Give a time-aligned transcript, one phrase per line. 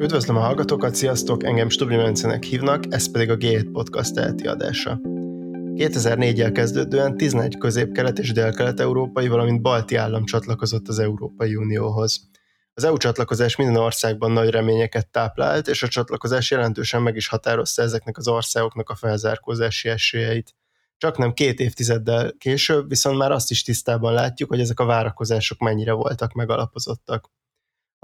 [0.00, 1.44] Üdvözlöm a hallgatókat, sziasztok!
[1.44, 5.00] Engem Stubli Mencenek hívnak, ez pedig a G7 Podcast elti adása.
[5.74, 12.28] 2004-jel kezdődően 11 közép-kelet és dél-kelet-európai, valamint balti állam csatlakozott az Európai Unióhoz.
[12.74, 17.82] Az EU csatlakozás minden országban nagy reményeket táplált, és a csatlakozás jelentősen meg is határozta
[17.82, 20.54] ezeknek az országoknak a felzárkózási esélyeit.
[20.96, 25.58] Csak nem két évtizeddel később, viszont már azt is tisztában látjuk, hogy ezek a várakozások
[25.58, 27.30] mennyire voltak megalapozottak.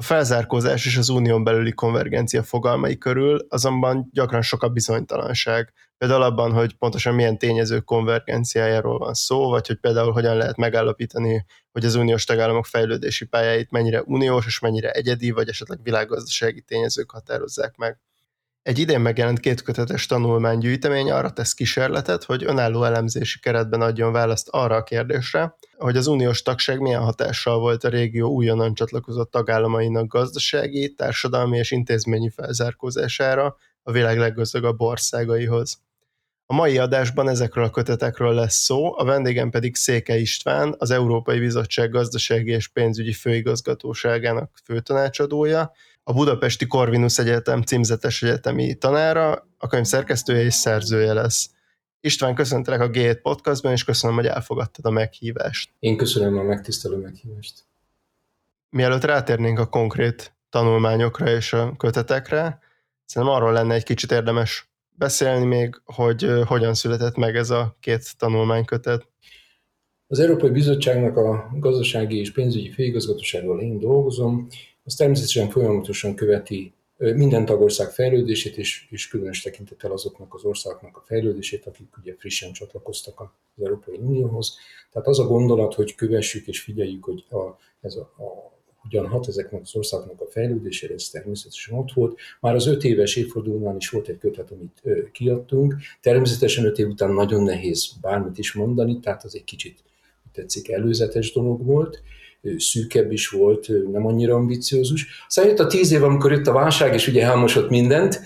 [0.00, 5.72] A felzárkózás és az unión belüli konvergencia fogalmai körül azonban gyakran sok a bizonytalanság.
[5.98, 11.44] Például abban, hogy pontosan milyen tényezők konvergenciájáról van szó, vagy hogy például hogyan lehet megállapítani,
[11.72, 17.10] hogy az uniós tagállamok fejlődési pályáit mennyire uniós és mennyire egyedi, vagy esetleg világgazdasági tényezők
[17.10, 17.98] határozzák meg.
[18.62, 24.76] Egy idén megjelent kétkötetes tanulmánygyűjtemény arra tesz kísérletet, hogy önálló elemzési keretben adjon választ arra
[24.76, 30.94] a kérdésre, hogy az uniós tagság milyen hatással volt a régió újonnan csatlakozott tagállamainak gazdasági,
[30.94, 35.80] társadalmi és intézményi felzárkózására a világ leggazdagabb országaihoz.
[36.46, 41.38] A mai adásban ezekről a kötetekről lesz szó, a vendégem pedig Széke István, az Európai
[41.38, 49.84] Bizottság gazdasági és pénzügyi főigazgatóságának főtanácsadója, a Budapesti Corvinus Egyetem címzetes egyetemi tanára, a könyv
[49.84, 51.50] szerkesztője és szerzője lesz.
[52.00, 55.70] István, köszöntelek a G7 podcastban, és köszönöm, hogy elfogadtad a meghívást.
[55.78, 57.64] Én köszönöm a megtisztelő meghívást.
[58.70, 62.58] Mielőtt rátérnénk a konkrét tanulmányokra és a kötetekre,
[63.04, 68.18] szerintem arról lenne egy kicsit érdemes beszélni még, hogy hogyan született meg ez a két
[68.18, 69.08] tanulmánykötet.
[70.06, 74.46] Az Európai Bizottságnak a gazdasági és pénzügyi főigazgatóságról én dolgozom,
[74.84, 81.02] az természetesen folyamatosan követi minden tagország fejlődését, és, és különös tekintettel azoknak az országoknak a
[81.06, 84.56] fejlődését, akik ugye frissen csatlakoztak az Európai Unióhoz.
[84.92, 89.28] Tehát az a gondolat, hogy kövessük és figyeljük, hogy a, ez a, a hogyan hat
[89.28, 92.18] ezeknek az országoknak a fejlődésére, ez természetesen ott volt.
[92.40, 95.74] Már az öt éves évfordulónál is volt egy kötet, amit ö, kiadtunk.
[96.00, 99.82] Természetesen öt év után nagyon nehéz bármit is mondani, tehát az egy kicsit
[100.32, 102.02] tetszik előzetes dolog volt
[102.56, 105.24] szűkebb is volt, nem annyira ambiciózus.
[105.26, 108.20] Aztán jött a tíz év, amikor jött a válság, és ugye elmosott mindent,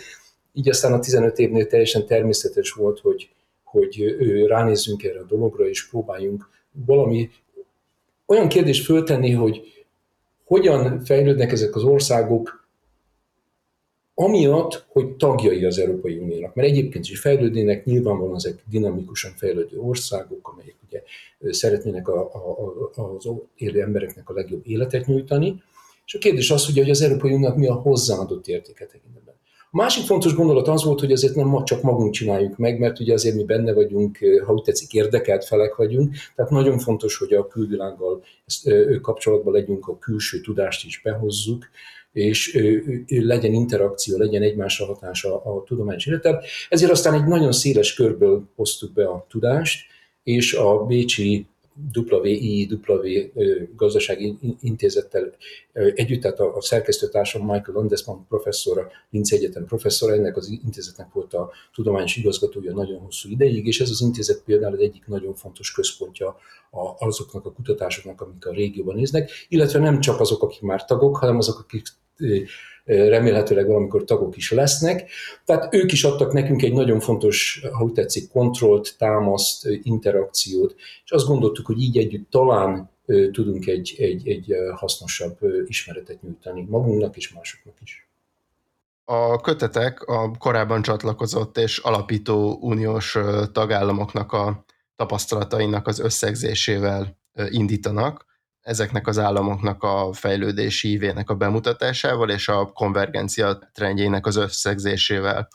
[0.52, 3.30] így aztán a 15 évnél teljesen természetes volt, hogy,
[3.64, 4.14] hogy
[4.46, 6.48] ránézzünk erre a dologra, és próbáljunk
[6.86, 7.30] valami
[8.26, 9.60] olyan kérdést föltenni, hogy
[10.44, 12.63] hogyan fejlődnek ezek az országok
[14.14, 20.48] amiatt, hogy tagjai az Európai Uniónak, mert egyébként is fejlődnének, nyilvánvalóan ezek dinamikusan fejlődő országok,
[20.48, 21.02] amelyek ugye
[21.52, 25.62] szeretnének a, a, az élő embereknek a legjobb életet nyújtani,
[26.06, 29.34] és a kérdés az, hogy az Európai Uniónak mi a hozzáadott értéke tekintetben.
[29.70, 33.12] A másik fontos gondolat az volt, hogy azért nem csak magunk csináljuk meg, mert ugye
[33.12, 37.46] azért mi benne vagyunk, ha úgy tetszik, érdekelt felek vagyunk, tehát nagyon fontos, hogy a
[37.46, 38.70] külvilággal ezt,
[39.00, 41.68] kapcsolatban legyünk, a külső tudást is behozzuk,
[42.14, 42.58] és
[43.06, 46.44] legyen interakció, legyen egymásra hatása a tudományos életet.
[46.68, 49.86] Ezért aztán egy nagyon széles körből hoztuk be a tudást,
[50.22, 51.46] és a Bécsi
[51.94, 52.78] WIW
[53.76, 55.34] gazdasági intézettel
[55.72, 61.34] együtt, tehát a, szerkesztőtársam Michael Landesman professzor, a Linz Egyetem professzor, ennek az intézetnek volt
[61.34, 66.36] a tudományos igazgatója nagyon hosszú ideig, és ez az intézet például egyik nagyon fontos központja
[66.98, 71.38] azoknak a kutatásoknak, amik a régióban néznek, illetve nem csak azok, akik már tagok, hanem
[71.38, 71.82] azok, akik
[72.84, 75.10] remélhetőleg valamikor tagok is lesznek.
[75.44, 81.10] Tehát ők is adtak nekünk egy nagyon fontos, ha úgy tetszik, kontrollt, támaszt, interakciót, és
[81.10, 82.90] azt gondoltuk, hogy így együtt talán
[83.32, 88.08] tudunk egy, egy, egy hasznosabb ismeretet nyújtani magunknak és másoknak is.
[89.04, 93.18] A kötetek a korábban csatlakozott és alapító uniós
[93.52, 94.64] tagállamoknak a
[94.96, 97.16] tapasztalatainak az összegzésével
[97.50, 98.24] indítanak
[98.64, 105.48] ezeknek az államoknak a fejlődési ívének a bemutatásával és a konvergencia trendjének az összegzésével.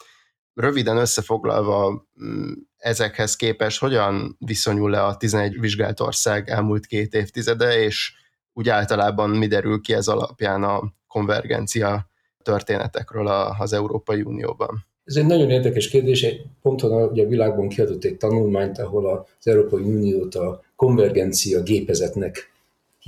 [0.53, 7.83] Röviden összefoglalva mm, ezekhez képest hogyan viszonyul le a 11 vizsgált ország elmúlt két évtizede,
[7.83, 8.13] és
[8.53, 12.09] úgy általában mi derül ki ez alapján a konvergencia
[12.43, 13.27] történetekről
[13.59, 14.85] az Európai Unióban?
[15.03, 16.25] Ez egy nagyon érdekes kérdés.
[16.61, 22.51] Ponton ugye a világban kiadott egy tanulmányt, ahol az Európai Uniót a konvergencia gépezetnek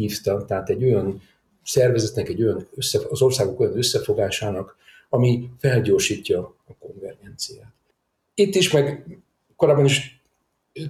[0.01, 1.21] hívta, tehát egy olyan
[1.63, 4.75] szervezetnek, egy olyan össze, az országok olyan összefogásának,
[5.09, 7.73] ami felgyorsítja a konvergenciát.
[8.33, 9.05] Itt is, meg
[9.55, 10.21] korábban is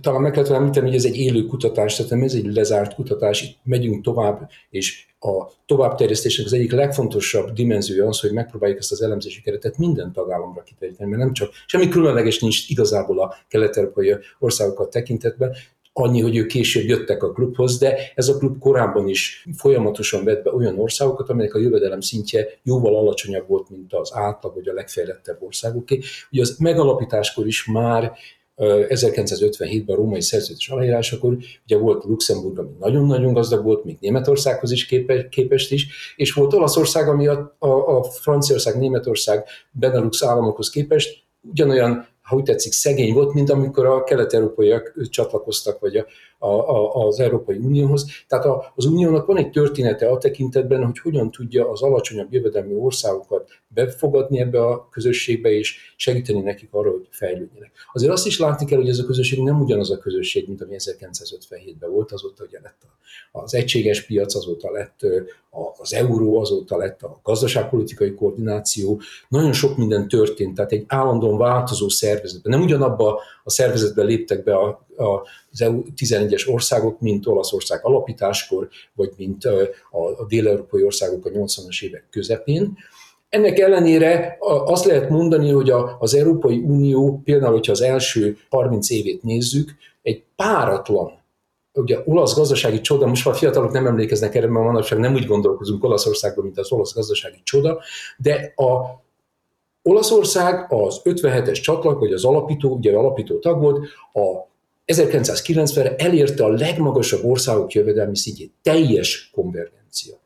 [0.02, 3.42] talán meg kellett említeni, hogy ez egy élő kutatás, tehát nem ez egy lezárt kutatás,
[3.42, 9.02] itt megyünk tovább, és a továbbterjesztésnek az egyik legfontosabb dimenziója az, hogy megpróbáljuk ezt az
[9.02, 14.90] elemzési keretet minden tagállamra kiterjeszteni, mert nem csak semmi különleges nincs igazából a kelet-európai országokat
[14.90, 15.56] tekintetben,
[15.94, 20.44] annyi, hogy ők később jöttek a klubhoz, de ez a klub korábban is folyamatosan vett
[20.44, 24.74] be olyan országokat, amelyek a jövedelem szintje jóval alacsonyabb volt, mint az átlag vagy a
[24.74, 26.00] legfejlettebb országoké.
[26.32, 28.12] Ugye az megalapításkor is már
[28.58, 34.86] 1957-ben a római szerződés aláírásakor ugye volt Luxemburg, ami nagyon-nagyon gazdag volt, még Németországhoz is
[35.30, 42.08] képest is, és volt Olaszország, ami a, a, a Franciaország, Németország, Benelux államokhoz képest ugyanolyan
[42.22, 46.06] ha úgy tetszik, szegény volt, mint amikor a kelet-európaiak csatlakoztak, vagy a,
[46.44, 48.06] a, a, az Európai Unióhoz.
[48.28, 52.76] Tehát a, az Uniónak van egy története a tekintetben, hogy hogyan tudja az alacsonyabb jövedelmi
[52.76, 57.72] országokat befogadni ebbe a közösségbe, és segíteni nekik arra, hogy fejlődjenek.
[57.94, 60.76] Azért azt is látni kell, hogy ez a közösség nem ugyanaz a közösség, mint ami
[60.78, 62.80] 1957-ben volt, azóta ugye lett
[63.32, 65.00] az egységes piac, azóta lett
[65.78, 71.90] az euró, azóta lett a gazdaságpolitikai koordináció, nagyon sok minden történt, tehát egy állandóan változó
[71.90, 72.52] szervezetben.
[72.52, 79.12] Nem ugyanabba a szervezetbe léptek be a, az EU 11-es országok, mint Olaszország alapításkor, vagy
[79.18, 79.46] mint
[79.92, 82.78] a, dél-európai országok a 80-as évek közepén,
[83.30, 89.24] ennek ellenére azt lehet mondani, hogy az Európai Unió, például, hogyha az első 30 évét
[89.24, 89.70] nézzük,
[90.02, 91.20] egy páratlan
[91.74, 95.84] ugye olasz gazdasági csoda, most már fiatalok nem emlékeznek erre, mert manapság nem úgy gondolkozunk
[95.84, 97.82] Olaszországban, mint az olasz gazdasági csoda,
[98.18, 99.02] de a
[99.84, 104.50] Olaszország az 57-es csatlak, vagy az alapító, ugye alapító tag volt, a
[104.88, 110.20] 1990-re elérte a legmagasabb országok jövedelmi szintjét, teljes konvergencia.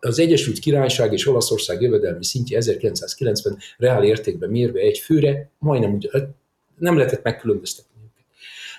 [0.00, 6.10] Az Egyesült Királyság és Olaszország jövedelmi szintje 1990 reál értékben mérve egy főre majdnem úgy,
[6.78, 7.92] nem lehetett megkülönböztetni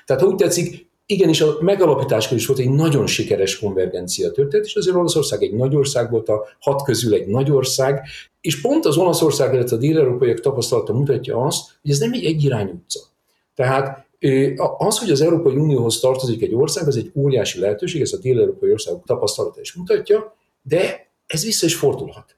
[0.06, 4.76] Tehát ha úgy tetszik, igenis a megalapításkor is volt egy nagyon sikeres konvergencia történet, és
[4.76, 8.02] azért Olaszország egy nagy ország volt, a hat közül egy nagy ország,
[8.42, 12.72] és pont az Olaszország, illetve a dél-európaiak tapasztalata mutatja azt, hogy ez nem egy egyirányú
[12.72, 13.00] utca.
[13.56, 14.08] Tehát
[14.78, 18.72] az, hogy az Európai Unióhoz tartozik egy ország, az egy óriási lehetőség, ez a dél-európai
[18.72, 22.36] országok tapasztalata is mutatja, de ez vissza is fordulhat.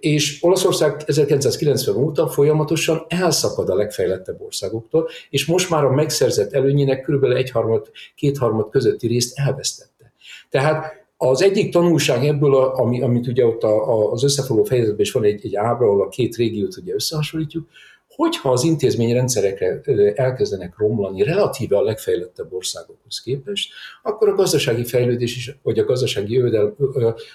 [0.00, 7.04] És Olaszország 1990 óta folyamatosan elszakad a legfejlettebb országoktól, és most már a megszerzett előnyének
[7.04, 7.24] kb.
[7.24, 10.12] egyharmad, kétharmad közötti részt elvesztette.
[10.50, 15.12] Tehát az egyik tanulság ebből, ami, amit ugye ott a, a, az összefoglaló fejezetben is
[15.12, 17.68] van egy, egy ábra, ahol a két régiót ugye összehasonlítjuk,
[18.18, 19.80] hogyha az intézményrendszerekre
[20.14, 23.72] elkezdenek romlani relatíve a legfejlettebb országokhoz képest,
[24.02, 26.74] akkor a gazdasági fejlődés is, vagy a gazdasági jövedelem,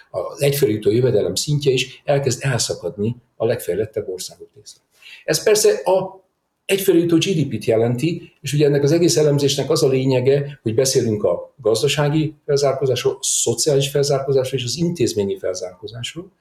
[0.10, 4.82] az egyfelé jövedelem szintje is elkezd elszakadni a legfejlettebb országok részre.
[5.26, 6.24] Ez persze a
[6.66, 11.24] egyfelé jutó GDP-t jelenti, és ugye ennek az egész elemzésnek az a lényege, hogy beszélünk
[11.24, 16.32] a gazdasági felzárkózásról, a szociális felzárkózásról és az intézményi felzárkózásról,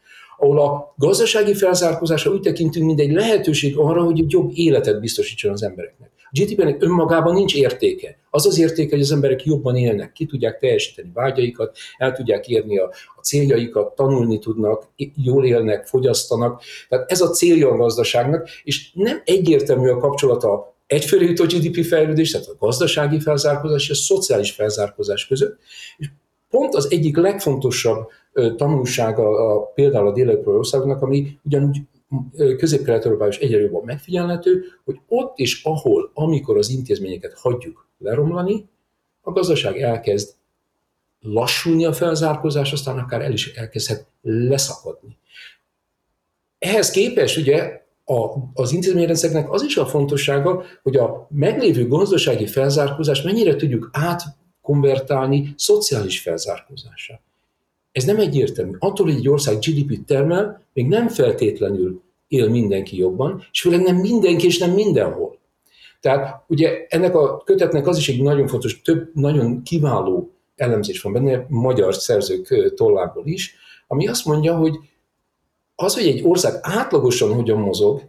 [0.42, 5.52] ahol a gazdasági felzárkózásra úgy tekintünk, mint egy lehetőség arra, hogy egy jobb életet biztosítson
[5.52, 6.10] az embereknek.
[6.16, 8.18] A GDP-nek önmagában nincs értéke.
[8.30, 12.78] Az az értéke, hogy az emberek jobban élnek, ki tudják teljesíteni vágyaikat, el tudják érni
[12.78, 16.62] a, a céljaikat, tanulni tudnak, jól élnek, fogyasztanak.
[16.88, 22.30] Tehát ez a célja a gazdaságnak, és nem egyértelmű a kapcsolata egyfelé jutó GDP fejlődés,
[22.30, 25.58] tehát a gazdasági felzárkózás és a szociális felzárkózás között.
[25.96, 26.06] És
[26.50, 28.08] pont az egyik legfontosabb
[28.56, 31.80] tanulsága a, például a dél országnak, ami ugyanúgy
[32.58, 38.68] közép-kelet-európában is egyre jobban megfigyelhető, hogy ott is, ahol, amikor az intézményeket hagyjuk leromlani,
[39.20, 40.34] a gazdaság elkezd
[41.20, 45.16] lassulni a felzárkózás, aztán akár el is elkezdhet leszakadni.
[46.58, 53.22] Ehhez képest ugye a, az intézményrendszernek az is a fontossága, hogy a meglévő gazdasági felzárkózás
[53.22, 57.20] mennyire tudjuk átkonvertálni szociális felzárkózásra.
[57.92, 58.76] Ez nem egyértelmű.
[58.78, 63.96] Attól, hogy egy ország GDP-t termel, még nem feltétlenül él mindenki jobban, és főleg nem
[63.96, 65.38] mindenki, és nem mindenhol.
[66.00, 71.12] Tehát ugye ennek a kötetnek az is egy nagyon fontos, több nagyon kiváló elemzés van
[71.12, 73.54] benne, magyar szerzők tollából is,
[73.86, 74.76] ami azt mondja, hogy
[75.74, 78.02] az, hogy egy ország átlagosan hogyan mozog,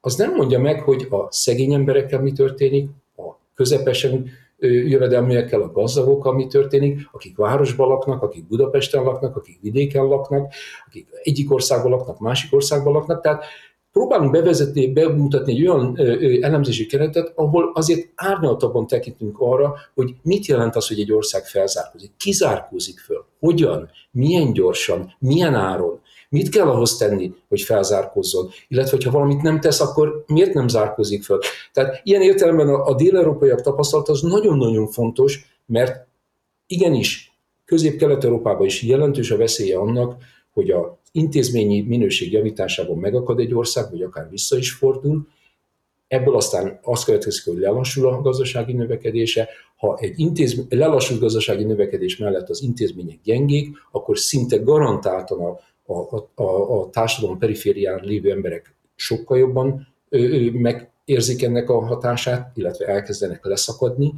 [0.00, 3.22] az nem mondja meg, hogy a szegény emberekkel mi történik, a
[3.54, 10.52] közepesen jövedelműekkel, a gazdagokkal mi történik, akik városban laknak, akik Budapesten laknak, akik vidéken laknak,
[10.86, 13.20] akik egyik országban laknak, másik országban laknak.
[13.20, 13.44] Tehát
[13.92, 15.98] próbálunk bevezetni, bemutatni egy olyan
[16.40, 22.10] elemzési keretet, ahol azért árnyaltabban tekintünk arra, hogy mit jelent az, hogy egy ország felzárkózik,
[22.16, 28.48] kizárkózik föl, hogyan, milyen gyorsan, milyen áron, Mit kell ahhoz tenni, hogy felzárkózzon?
[28.68, 31.38] Illetve, ha valamit nem tesz, akkor miért nem zárkózik föl?
[31.72, 36.06] Tehát ilyen értelemben a, a dél-európaiak tapasztalata az nagyon-nagyon fontos, mert
[36.66, 37.32] igenis,
[37.64, 40.16] közép-kelet-európában is jelentős a veszélye annak,
[40.52, 45.26] hogy a intézményi minőség javításában megakad egy ország, vagy akár vissza is fordul,
[46.08, 51.64] Ebből aztán az következik, hogy lelassul a gazdasági növekedése, ha egy, intézmény, egy lelassult gazdasági
[51.64, 58.30] növekedés mellett az intézmények gyengék, akkor szinte garantáltan a, a, a, a társadalom periférián lévő
[58.30, 64.12] emberek sokkal jobban ö, ö, megérzik ennek a hatását, illetve elkezdenek leszakadni.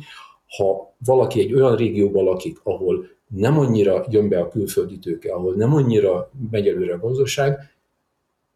[0.56, 5.54] Ha valaki egy olyan régióban lakik, ahol nem annyira jön be a külföldi tőke, ahol
[5.54, 7.58] nem annyira megy előre a gazdaság,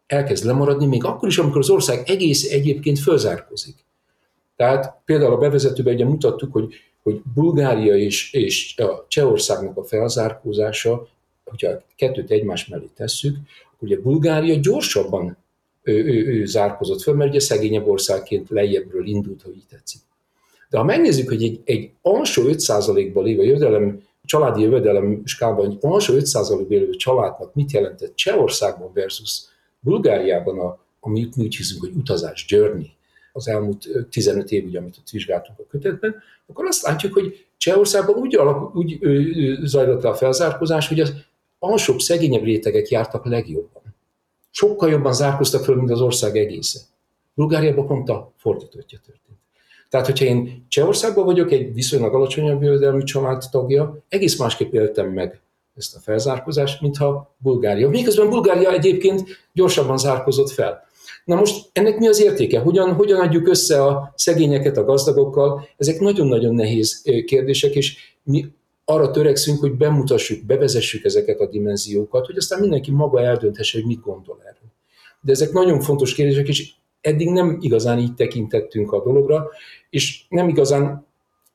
[0.07, 3.75] elkezd lemaradni, még akkor is, amikor az ország egész egyébként fölzárkozik.
[4.55, 11.07] Tehát például a bevezetőben ugye mutattuk, hogy, hogy Bulgária és, és a Csehországnak a felzárkózása,
[11.45, 13.37] hogyha a kettőt egymás mellé tesszük,
[13.73, 15.37] akkor ugye Bulgária gyorsabban
[15.83, 20.01] ő, ő, ő zárkozott föl, mert ugye szegényebb országként lejjebbről indult, ha így tetszik.
[20.69, 26.13] De ha megnézzük, hogy egy, egy alsó 5%-ban lévő jövedelem, családi jövedelem skálban egy alsó
[26.17, 29.41] 5%-ban lévő családnak mit jelentett Csehországban versus
[29.79, 32.91] Bulgáriában, a, amit mi úgy hiszünk, hogy utazás, journey,
[33.33, 36.15] az elmúlt 15 év, ugye, amit ott vizsgáltunk a kötetben,
[36.47, 38.99] akkor azt látjuk, hogy Csehországban úgy, alak, úgy
[39.63, 41.13] zajlott a felzárkózás, hogy az
[41.63, 43.81] alsóbb, szegényebb rétegek jártak legjobban.
[44.49, 46.79] Sokkal jobban zárkoztak föl, mint az ország egésze.
[47.33, 49.37] Bulgáriában pont a fordítottja történt.
[49.89, 55.41] Tehát, hogyha én Csehországban vagyok, egy viszonylag alacsonyabb jövedelmű család tagja, egész másképp éltem meg
[55.75, 57.89] ezt a felzárkozást, mintha Bulgária.
[57.89, 60.85] Miközben Bulgária egyébként gyorsabban zárkozott fel.
[61.25, 62.59] Na most ennek mi az értéke?
[62.59, 65.67] Hogyan, hogyan adjuk össze a szegényeket a gazdagokkal?
[65.77, 68.45] Ezek nagyon-nagyon nehéz kérdések, és mi
[68.85, 74.01] arra törekszünk, hogy bemutassuk, bevezessük ezeket a dimenziókat, hogy aztán mindenki maga eldönthesse, hogy mit
[74.01, 74.71] gondol erről.
[75.21, 79.49] De ezek nagyon fontos kérdések, és eddig nem igazán így tekintettünk a dologra,
[79.89, 81.05] és nem igazán.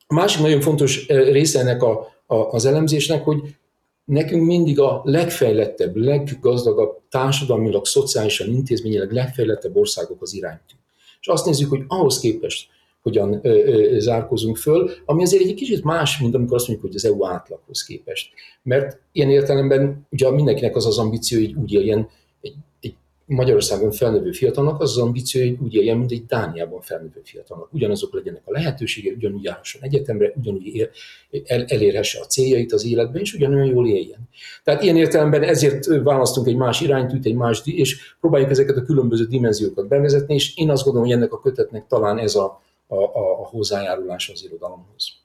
[0.07, 3.39] Másik nagyon fontos része ennek a, a, az elemzésnek, hogy
[4.03, 10.75] nekünk mindig a legfejlettebb, leggazdagabb, társadalmilag, szociálisan, intézményileg legfejlettebb országok az iránytű.
[11.21, 12.69] És azt nézzük, hogy ahhoz képest
[13.01, 16.97] hogyan ö, ö, zárkozunk föl, ami azért egy kicsit más, mint amikor azt mondjuk, hogy
[16.97, 18.29] az EU átlaghoz képest.
[18.63, 22.09] Mert ilyen értelemben ugye mindenkinek az az ambíció, hogy úgy éljen
[22.41, 22.55] egy
[23.35, 27.73] Magyarországon felnövő fiatalnak az az ambíció, hogy úgy éljen, mint egy Dániában felnövő fiatalnak.
[27.73, 30.89] Ugyanazok legyenek a lehetősége, ugyanúgy járhasson egyetemre, ugyanúgy él,
[31.45, 34.29] el, elérhesse a céljait az életben, és ugyanolyan jól éljen.
[34.63, 39.25] Tehát ilyen értelemben ezért választunk egy más iránytűt, egy más, és próbáljuk ezeket a különböző
[39.25, 43.41] dimenziókat bevezetni, és én azt gondolom, hogy ennek a kötetnek talán ez a, a, a,
[43.41, 45.17] a hozzájárulás az irodalomhoz.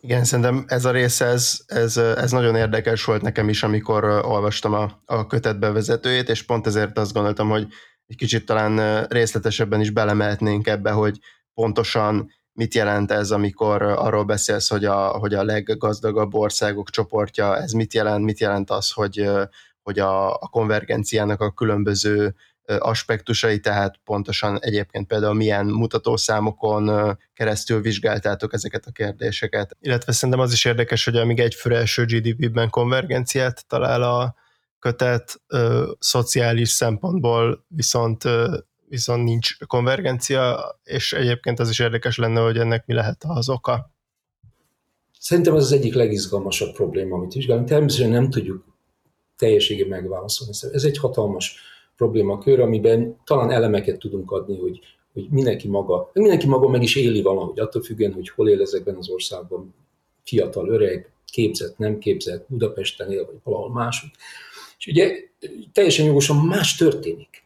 [0.00, 4.72] Igen, szerintem ez a rész, ez, ez, ez nagyon érdekes volt nekem is, amikor olvastam
[4.72, 7.66] a, a kötet bevezetőjét, és pont ezért azt gondoltam, hogy
[8.06, 11.18] egy kicsit talán részletesebben is belemehetnénk ebbe, hogy
[11.54, 17.72] pontosan mit jelent ez, amikor arról beszélsz, hogy a, hogy a leggazdagabb országok csoportja, ez
[17.72, 19.30] mit jelent, mit jelent az, hogy,
[19.82, 22.34] hogy a, a konvergenciának a különböző
[22.78, 29.76] aspektusai, tehát pontosan egyébként például milyen mutatószámokon keresztül vizsgáltátok ezeket a kérdéseket.
[29.80, 34.34] Illetve szerintem az is érdekes, hogy amíg egy első GDP-ben konvergenciát talál a
[34.78, 38.58] kötet, ö, szociális szempontból viszont ö,
[38.88, 43.94] viszont nincs konvergencia, és egyébként az is érdekes lenne, hogy ennek mi lehet az oka.
[45.18, 47.68] Szerintem ez az egyik legizgalmasabb probléma, amit vizsgálunk.
[47.68, 48.64] Természetesen nem tudjuk
[49.36, 50.52] teljességében megválaszolni.
[50.72, 51.60] Ez egy hatalmas
[51.96, 54.80] problémakör, amiben talán elemeket tudunk adni, hogy,
[55.12, 58.96] hogy mindenki maga, mindenki maga meg is éli valahogy, attól függően, hogy hol él ezekben
[58.96, 59.74] az országban,
[60.24, 64.10] fiatal, öreg, képzett, nem képzett, Budapesten él, vagy valahol máshogy.
[64.78, 65.14] És ugye
[65.72, 67.44] teljesen jogosan más történik.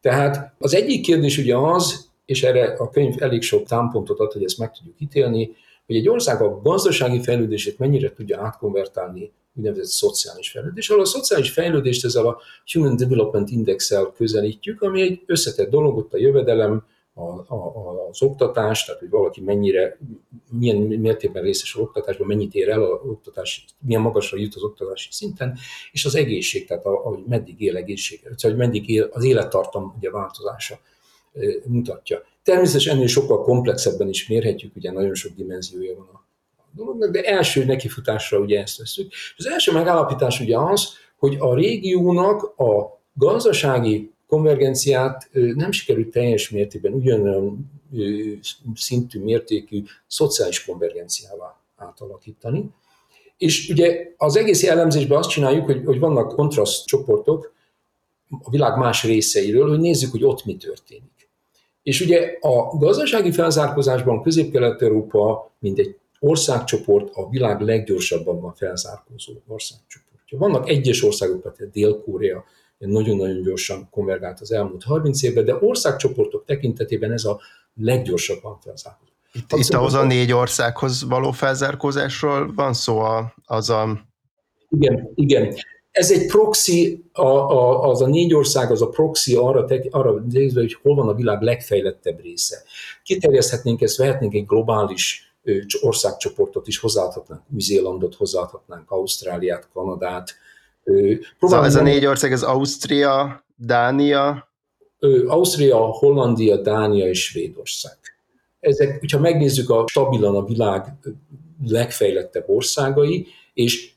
[0.00, 4.44] Tehát az egyik kérdés ugye az, és erre a könyv elég sok támpontot ad, hogy
[4.44, 5.50] ezt meg tudjuk ítélni,
[5.86, 11.50] hogy egy ország a gazdasági fejlődését mennyire tudja átkonvertálni úgynevezett szociális fejlődés, ahol a szociális
[11.50, 12.40] fejlődést ezzel a
[12.72, 16.84] Human Development Index-el közelítjük, ami egy összetett dolog, ott a jövedelem,
[17.18, 19.98] a, a, az oktatás, tehát hogy valaki mennyire,
[20.50, 25.08] milyen mértékben részes az oktatásban, mennyit ér el az oktatás, milyen magasra jut az oktatási
[25.10, 25.58] szinten,
[25.92, 29.94] és az egészség, tehát a, a meddig él egészség, szóval, hogy meddig él, az élettartam
[29.96, 30.80] ugye változása
[31.66, 32.22] mutatja.
[32.42, 36.25] Természetesen ennél sokkal komplexebben is mérhetjük, ugye nagyon sok dimenziója van a
[36.76, 39.12] dolognak, de első nekifutásra ugye ezt veszük.
[39.36, 46.92] Az első megállapítás ugye az, hogy a régiónak a gazdasági konvergenciát nem sikerült teljes mértékben
[46.92, 47.70] ugyanolyan
[48.74, 52.70] szintű mértékű szociális konvergenciává átalakítani.
[53.36, 57.52] És ugye az egész elemzésben azt csináljuk, hogy, hogy vannak kontraszt csoportok
[58.42, 61.28] a világ más részeiről, hogy nézzük, hogy ott mi történik.
[61.82, 70.38] És ugye a gazdasági felzárkózásban Közép-Kelet-Európa, mint egy országcsoport a világ leggyorsabban van felzárkózó országcsoportja.
[70.38, 72.44] Vannak egyes országok, például Dél-Korea,
[72.78, 77.40] nagyon-nagyon gyorsan konvergált az elmúlt 30 évben, de országcsoportok tekintetében ez a
[77.74, 79.10] leggyorsabban felzárkózó.
[79.32, 84.06] Itt, itt ahhoz a négy országhoz való felzárkózásról van szó a, az a...
[84.68, 85.54] Igen, igen.
[85.90, 90.60] Ez egy proxy, a, a, az a négy ország, az a proxy arra, arra nézve,
[90.60, 92.62] hogy hol van a világ legfejlettebb része.
[93.02, 95.25] Kiterjeszthetnénk ezt, vehetnénk egy globális
[95.80, 100.34] országcsoportot is, hozzáadhatnánk Új-Zélandot, hozzáadhatnánk Ausztráliát, Kanadát.
[101.38, 104.48] Próbálom, ez a négy ország, az Ausztria, Dánia?
[105.26, 107.98] Ausztria, Hollandia, Dánia és Svédország.
[108.60, 110.84] Ezek, hogyha megnézzük a stabilan a világ
[111.66, 113.94] legfejlettebb országai, és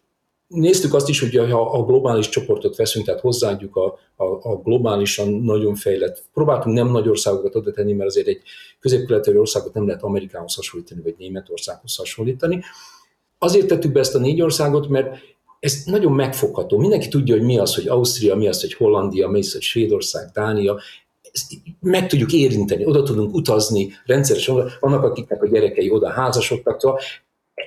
[0.50, 5.34] néztük azt is, hogy ha a globális csoportot veszünk, tehát hozzáadjuk a, a, a globálisan
[5.34, 8.41] nagyon fejlett, próbáltunk nem nagy országokat oda tenni, mert azért egy
[8.79, 12.62] közép országot nem lehet Amerikához hasonlítani, vagy Németországhoz hasonlítani.
[13.38, 15.18] Azért tettük be ezt a négy országot, mert
[15.60, 16.77] ez nagyon megfogható.
[16.77, 20.29] Mindenki tudja, hogy mi az, hogy Ausztria, mi az, hogy Hollandia, mi az, hogy Svédország,
[20.34, 20.79] Dánia.
[21.32, 24.70] Ezt meg tudjuk érinteni, oda tudunk utazni rendszeresen.
[24.79, 27.00] Vannak, akiknek a gyerekei oda házasodtak, szóval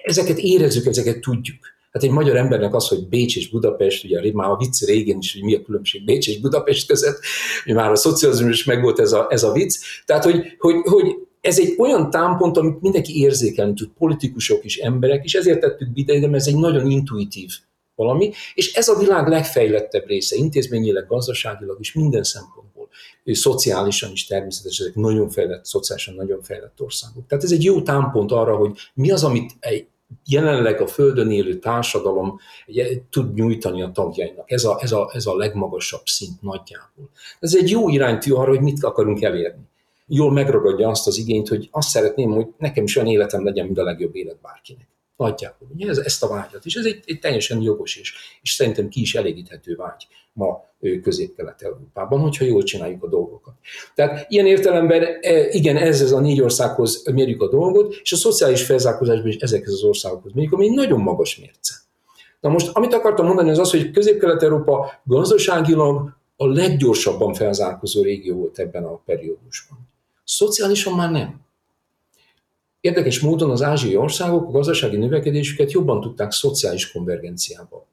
[0.03, 1.72] ezeket érezzük, ezeket tudjuk.
[1.93, 5.33] Hát egy magyar embernek az, hogy Bécs és Budapest, ugye már a vicc régen is,
[5.33, 7.19] hogy mi a különbség Bécs és Budapest között,
[7.65, 9.79] már a szocializmus is megvolt ez a, ez a vicc.
[10.07, 15.25] Tehát, hogy, hogy, hogy ez egy olyan támpont, amit mindenki érzékelni tud, politikusok is, emberek,
[15.25, 17.51] és ezért tettük ide, de ez egy nagyon intuitív
[17.95, 22.89] valami, és ez a világ legfejlettebb része, intézményileg, gazdaságilag is, minden szempontból.
[23.25, 27.27] És szociálisan is természetesen, ezek nagyon fejlett, szociálisan nagyon fejlett országok.
[27.27, 29.87] Tehát ez egy jó támpont arra, hogy mi az, amit egy
[30.25, 32.41] jelenleg a Földön élő társadalom
[33.11, 34.51] tud nyújtani a tagjainak.
[34.51, 37.11] Ez a, ez, a, ez a legmagasabb szint nagyjából.
[37.41, 39.71] Ez egy jó iránytű arra, hogy mit akarunk elérni.
[40.07, 43.79] Jól megragadja azt az igényt, hogy azt szeretném, hogy nekem is olyan életem legyen, mint
[43.79, 44.89] a legjobb élet bárkinek.
[45.23, 45.69] Nagyjából.
[45.75, 46.65] Ugye ez, ezt a vágyat.
[46.65, 50.65] És ez egy, egy teljesen jogos és, és szerintem ki is elégíthető vágy ma
[51.03, 53.55] közép-kelet-európában, hogyha jól csináljuk a dolgokat.
[53.95, 55.07] Tehát ilyen értelemben
[55.51, 59.73] igen, ez, ez a négy országhoz mérjük a dolgot, és a szociális felzárkózásban is ezekhez
[59.73, 61.75] az országokhoz mérjük, ami egy nagyon magas mérce.
[62.41, 68.59] Na most, amit akartam mondani, az az, hogy Közép-Kelet-Európa gazdaságilag a leggyorsabban felzárkózó régió volt
[68.59, 69.79] ebben a periódusban.
[70.25, 71.41] Szociálisan már nem.
[72.83, 77.87] Érdekes módon az ázsiai országok a gazdasági növekedésüket jobban tudták szociális konvergenciába.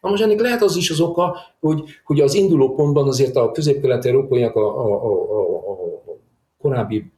[0.00, 3.50] Na most ennek lehet az is az oka, hogy, hogy az induló pontban azért a
[3.50, 6.18] közép-kelet-európaiak a, a, a, a, a
[6.58, 7.12] korábbi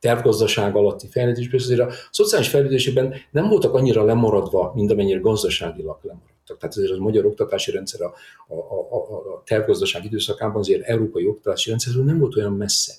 [0.00, 6.58] tervgazdaság alatti fejlődésben, azért a szociális fejlődésében nem voltak annyira lemaradva, mint amennyire gazdaságilag lemaradtak.
[6.58, 8.14] Tehát azért a magyar oktatási rendszer a,
[8.48, 8.96] a, a,
[9.34, 12.92] a tervgazdaság időszakában azért európai oktatási rendszerről nem volt olyan messze.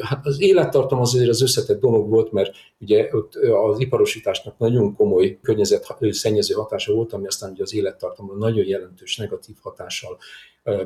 [0.00, 3.34] Hát az élettartam azért az összetett dolog volt, mert ugye ott
[3.70, 9.16] az iparosításnak nagyon komoly környezet szennyező hatása volt, ami aztán ugye az élettartamra nagyon jelentős
[9.16, 10.18] negatív hatással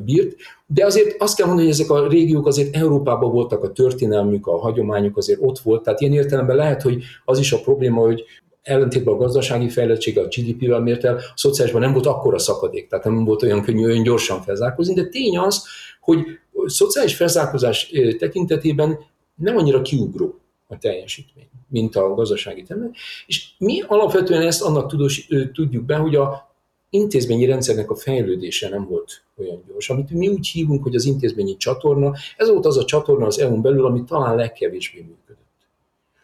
[0.04, 0.36] bírt.
[0.66, 4.58] De azért azt kell mondani, hogy ezek a régiók azért Európában voltak, a történelmük, a
[4.58, 5.82] hagyományuk azért ott volt.
[5.82, 8.24] Tehát ilyen értelemben lehet, hogy az is a probléma, hogy
[8.62, 13.04] ellentétben a gazdasági fejlettség a GDP-vel mért el, a szociálisban nem volt akkora szakadék, tehát
[13.04, 15.64] nem volt olyan könnyű, olyan gyorsan felzárkózni, de tény az,
[16.00, 16.18] hogy
[16.66, 18.98] szociális felzárkózás tekintetében
[19.34, 22.94] nem annyira kiugró a teljesítmény, mint a gazdasági terület.
[23.26, 26.54] És mi alapvetően ezt annak tudós, tudjuk be, hogy a
[26.90, 29.90] intézményi rendszernek a fejlődése nem volt olyan gyors.
[29.90, 33.62] Amit mi úgy hívunk, hogy az intézményi csatorna, ez volt az a csatorna az EU-n
[33.62, 35.38] belül, ami talán legkevésbé működött.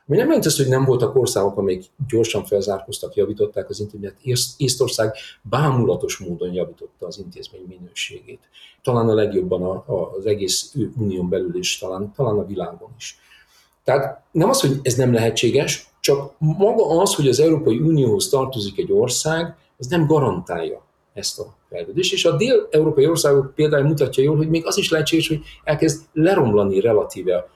[0.08, 4.16] Ami nem jelent ezt, hogy nem voltak országok, amelyek gyorsan felzárkoztak, javították az intézményt.
[4.56, 8.40] Észtország bámulatos módon javította az intézmény minőségét.
[8.82, 13.18] Talán a legjobban a, a, az egész unión belül is, talán, talán a világon is.
[13.84, 18.78] Tehát nem az, hogy ez nem lehetséges, csak maga az, hogy az Európai Unióhoz tartozik
[18.78, 22.12] egy ország, az nem garantálja ezt a fejlődést.
[22.12, 26.80] És a dél-európai országok például mutatja jól, hogy még az is lehetséges, hogy elkezd leromlani
[26.80, 27.48] relatíve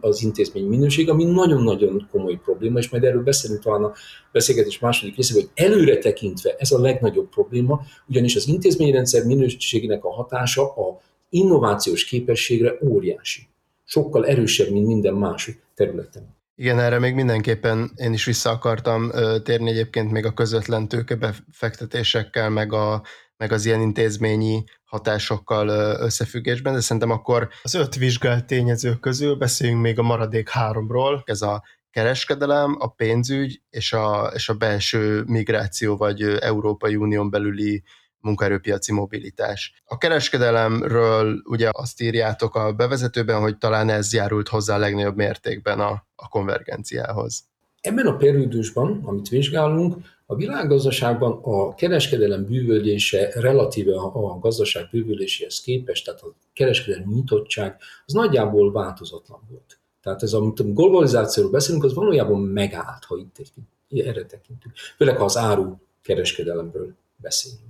[0.00, 3.92] az intézmény minőség, ami nagyon-nagyon komoly probléma, és majd erről beszélünk talán a
[4.32, 10.12] beszélgetés második részében, hogy előre tekintve ez a legnagyobb probléma, ugyanis az intézményrendszer minőségének a
[10.12, 13.48] hatása a innovációs képességre óriási.
[13.84, 16.34] Sokkal erősebb, mint minden másik területen.
[16.58, 19.10] Igen, erre még mindenképpen én is vissza akartam
[19.42, 23.02] térni egyébként még a közvetlen tőkebefektetésekkel, meg, a,
[23.36, 25.68] meg az ilyen intézményi hatásokkal
[26.00, 31.22] összefüggésben, de szerintem akkor az öt vizsgált tényező közül beszéljünk még a maradék háromról.
[31.24, 37.82] Ez a kereskedelem, a pénzügy és a, és a belső migráció vagy Európai Unión belüli
[38.20, 39.82] munkaerőpiaci mobilitás.
[39.84, 45.80] A kereskedelemről ugye azt írjátok a bevezetőben, hogy talán ez járult hozzá a legnagyobb mértékben
[45.80, 47.44] a, a konvergenciához.
[47.80, 56.04] Ebben a periódusban, amit vizsgálunk, a világgazdaságban a kereskedelem bűvölése relatíve a gazdaság bűvöléséhez képest,
[56.04, 59.78] tehát a kereskedelmi nyitottság, az nagyjából változatlan volt.
[60.02, 64.74] Tehát ez, amit globalizációról beszélünk, az valójában megállt, ha itt egy, erre tekintünk.
[64.96, 67.60] Főleg, ha az áru kereskedelemről beszélünk.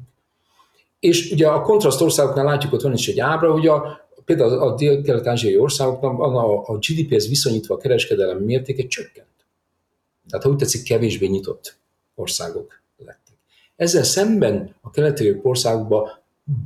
[1.01, 4.75] És ugye a kontraszt országoknál látjuk, ott van is egy ábra, hogy a, például a
[4.75, 9.27] dél-kelet-ázsiai országoknak a, a GDP-hez viszonyítva a kereskedelem mértéke csökkent.
[10.29, 11.79] Tehát, ha úgy tetszik, kevésbé nyitott
[12.17, 13.35] országok lettek.
[13.77, 16.09] Ezzel szemben a keleti országokban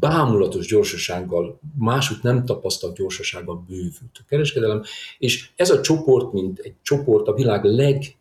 [0.00, 4.82] bámulatos gyorsasággal, másút nem tapasztalt gyorsasággal bővült a kereskedelem,
[5.18, 8.16] és ez a csoport, mint egy csoport a világ leg,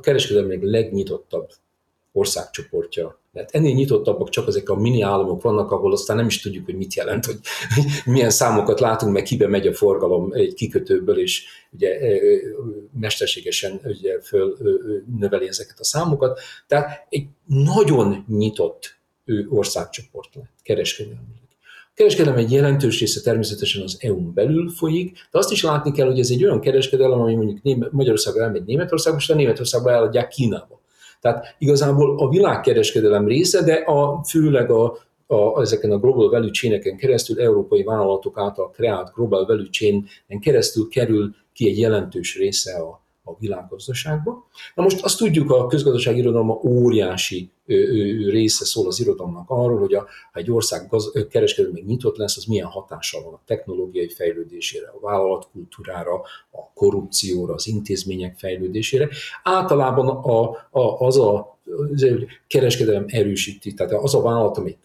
[0.00, 1.50] kereskedelmi legnyitottabb
[2.12, 3.50] országcsoportja lett.
[3.50, 6.94] Ennél nyitottabbak csak ezek a mini államok vannak, ahol aztán nem is tudjuk, hogy mit
[6.94, 7.38] jelent, hogy
[8.14, 11.98] milyen számokat látunk, meg kibe megy a forgalom egy kikötőből, és ugye
[13.00, 14.56] mesterségesen ugye föl
[15.18, 16.40] növeli ezeket a számokat.
[16.66, 18.96] Tehát egy nagyon nyitott
[19.48, 21.36] országcsoport lett kereskedelmi.
[21.62, 26.06] A kereskedelem egy jelentős része természetesen az EU-n belül folyik, de azt is látni kell,
[26.06, 30.80] hogy ez egy olyan kereskedelem, ami mondjuk Magyarországon elmegy Németországba, és a Németországba eladják Kínába.
[31.20, 36.96] Tehát igazából a világkereskedelem része, de a, főleg a, a, ezeken a global value chain
[36.96, 40.06] keresztül, európai vállalatok által kreált global value chain
[40.40, 44.46] keresztül kerül ki egy jelentős része a, a világgazdaságba.
[44.74, 47.50] Na most azt tudjuk, a közgazdasági irodalma óriási
[48.28, 52.44] része szól az irodalomnak arról, hogy a, ha egy ország gaz, kereskedelmi nyitott lesz, az
[52.44, 56.14] milyen hatással van a technológiai fejlődésére, a vállalatkultúrára,
[56.50, 59.08] a korrupcióra, az intézmények fejlődésére.
[59.42, 61.58] Általában a, a, az a
[62.46, 64.76] kereskedelem erősíti, tehát az a vállalat, ami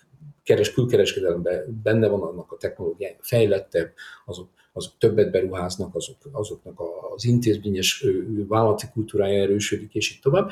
[0.44, 3.94] keres, külkereskedelemben benne van, annak a technológiája fejlettebb,
[4.26, 6.82] azok azok többet beruháznak, azok, azoknak
[7.16, 8.06] az intézményes
[8.48, 10.52] vállalati kultúrája erősödik, és így tovább.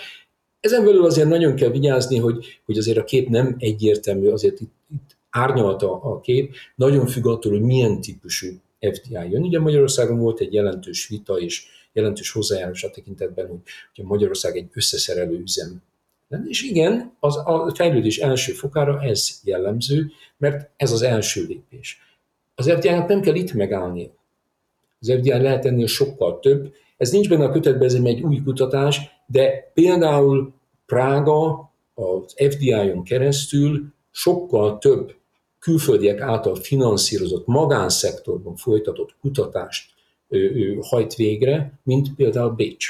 [0.59, 4.73] Ezen belül azért nagyon kell vigyázni, hogy, hogy azért a kép nem egyértelmű, azért itt,
[4.91, 8.47] itt árnyalta a kép, nagyon függ attól, hogy milyen típusú
[8.79, 9.43] FDI jön.
[9.43, 13.59] Ugye Magyarországon volt egy jelentős vita és jelentős hozzájárulás a tekintetben, hogy,
[13.95, 15.81] hogy Magyarország egy összeszerelő üzem
[16.47, 21.99] és igen, az, a fejlődés első fokára ez jellemző, mert ez az első lépés.
[22.55, 24.11] Az FDI-nak nem kell itt megállni.
[24.99, 26.73] Az FDI lehet ennél sokkal több.
[26.97, 30.53] Ez nincs benne a kötetben, ez egy új kutatás, de például
[30.85, 35.15] Prága az FDI-on keresztül sokkal több
[35.59, 39.93] külföldiek által finanszírozott magánszektorban folytatott kutatást
[40.79, 42.87] hajt végre, mint például Bécs.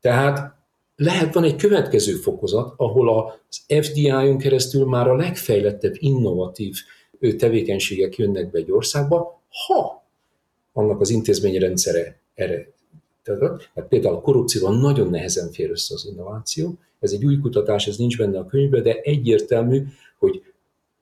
[0.00, 0.57] Tehát
[1.00, 6.76] lehet van egy következő fokozat, ahol az FDI-on keresztül már a legfejlettebb innovatív
[7.36, 10.06] tevékenységek jönnek be egy országba, ha
[10.72, 12.68] annak az intézményrendszere erre
[13.22, 16.78] tehát hát például a korrupcióval nagyon nehezen fér össze az innováció.
[17.00, 19.82] Ez egy új kutatás, ez nincs benne a könyvben, de egyértelmű,
[20.18, 20.42] hogy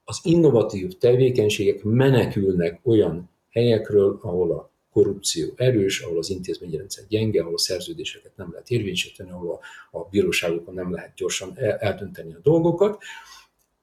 [0.05, 7.53] az innovatív tevékenységek menekülnek olyan helyekről, ahol a korrupció erős, ahol az intézményrendszer gyenge, ahol
[7.53, 9.51] a szerződéseket nem lehet érvényesíteni, ahol
[9.91, 13.01] a, a bíróságokon nem lehet gyorsan eldönteni a dolgokat.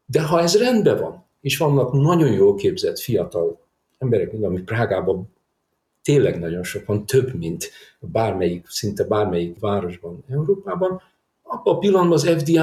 [0.07, 3.61] De ha ez rendben van, és vannak nagyon jól képzett fiatal
[3.99, 5.33] emberek, mint ami Prágában
[6.03, 11.03] tényleg nagyon sok van, több, mint bármelyik, szinte bármelyik városban Európában,
[11.43, 12.59] abban a pillanatban az FDI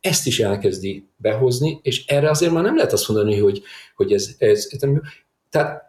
[0.00, 3.62] ezt is elkezdi behozni, és erre azért már nem lehet azt mondani, hogy,
[3.96, 4.80] hogy ez, ez, ez
[5.50, 5.83] tehát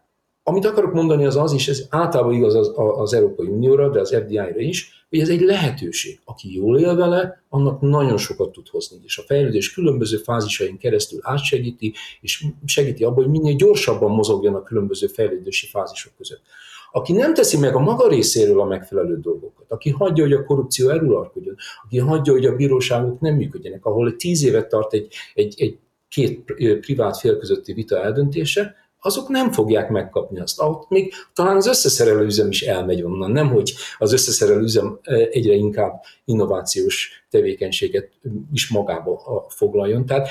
[0.48, 4.16] amit akarok mondani az az is, ez általában igaz az, az Európai Unióra, de az
[4.16, 6.20] FDI-ra is, hogy ez egy lehetőség.
[6.26, 11.20] Aki jól él vele, annak nagyon sokat tud hozni, és a fejlődés különböző fázisain keresztül
[11.22, 16.42] átsegíti, és segíti abban, hogy minél gyorsabban mozogjon a különböző fejlődési fázisok között.
[16.92, 20.90] Aki nem teszi meg a maga részéről a megfelelő dolgokat, aki hagyja, hogy a korrupció
[20.90, 21.56] eluralkodjon,
[21.86, 25.78] aki hagyja, hogy a bíróságok nem működjenek, ahol tíz évet tart egy, egy, egy
[26.10, 28.76] két privát fél közötti vita eldöntése,
[29.06, 30.60] azok nem fogják megkapni azt.
[30.60, 35.00] Ahol még talán az összeszerelő üzem is elmegy onnan, nem hogy az összeszerelő üzem
[35.32, 38.12] egyre inkább innovációs tevékenységet
[38.54, 40.06] is magába foglaljon.
[40.06, 40.28] Tehát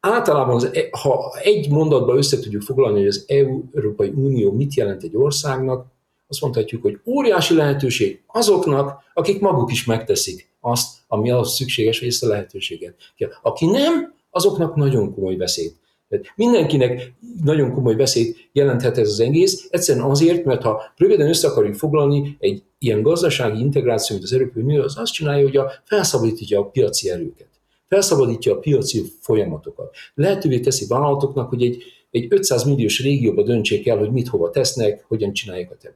[0.00, 4.74] általában, az, e, ha egy mondatban össze tudjuk foglalni, hogy az EU, Európai Unió mit
[4.74, 5.86] jelent egy országnak,
[6.28, 12.08] azt mondhatjuk, hogy óriási lehetőség azoknak, akik maguk is megteszik azt, ami az szükséges, hogy
[12.08, 12.94] ezt a lehetőséget
[13.42, 15.79] Aki nem, azoknak nagyon komoly veszélyt
[16.10, 21.48] tehát mindenkinek nagyon komoly veszélyt jelenthet ez az egész, egyszerűen azért, mert ha röviden össze
[21.48, 25.70] akarjuk foglalni, egy ilyen gazdasági integráció, mint az Európai Unió, az azt csinálja, hogy a,
[25.84, 27.48] felszabadítja a piaci erőket,
[27.88, 29.94] felszabadítja a piaci folyamatokat.
[30.14, 35.04] Lehetővé teszi vállalatoknak, hogy egy, egy 500 milliós régióba döntsék el, hogy mit hova tesznek,
[35.08, 35.94] hogyan csinálják a te.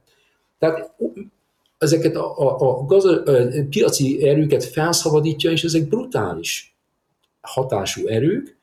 [0.59, 0.95] Tehát
[1.77, 3.21] ezeket a, a, a, gaz, a
[3.69, 6.75] piaci erőket felszabadítja, és ezek brutális
[7.41, 8.54] hatású erők,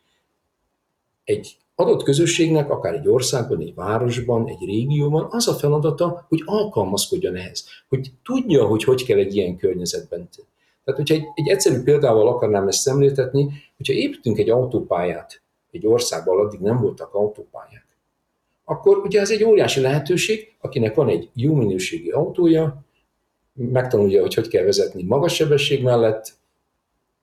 [1.25, 7.37] egy adott közösségnek, akár egy országban, egy városban, egy régióban az a feladata, hogy alkalmazkodjon
[7.37, 10.29] ehhez, hogy tudja, hogy hogy kell egy ilyen környezetben.
[10.85, 16.47] Tehát, hogyha egy, egy egyszerű példával akarnám ezt szemléltetni, hogyha építünk egy autópályát egy országban,
[16.47, 17.87] addig nem voltak autópályák,
[18.65, 22.85] akkor ugye ez egy óriási lehetőség, akinek van egy jó minőségi autója,
[23.53, 26.33] megtanulja, hogy hogy kell vezetni magas sebesség mellett,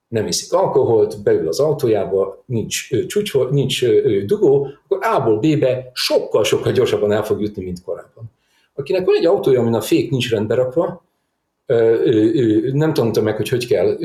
[0.09, 3.85] nem iszik alkoholt, beül az autójába, nincs, csúcs, nincs
[4.25, 8.31] dugó, akkor A-ból B-be sokkal-sokkal gyorsabban el fog jutni, mint korábban.
[8.75, 11.03] Akinek van egy autója, amin a fék nincs rendbe rakva,
[12.73, 13.97] nem tanulta meg, hogy hogy kell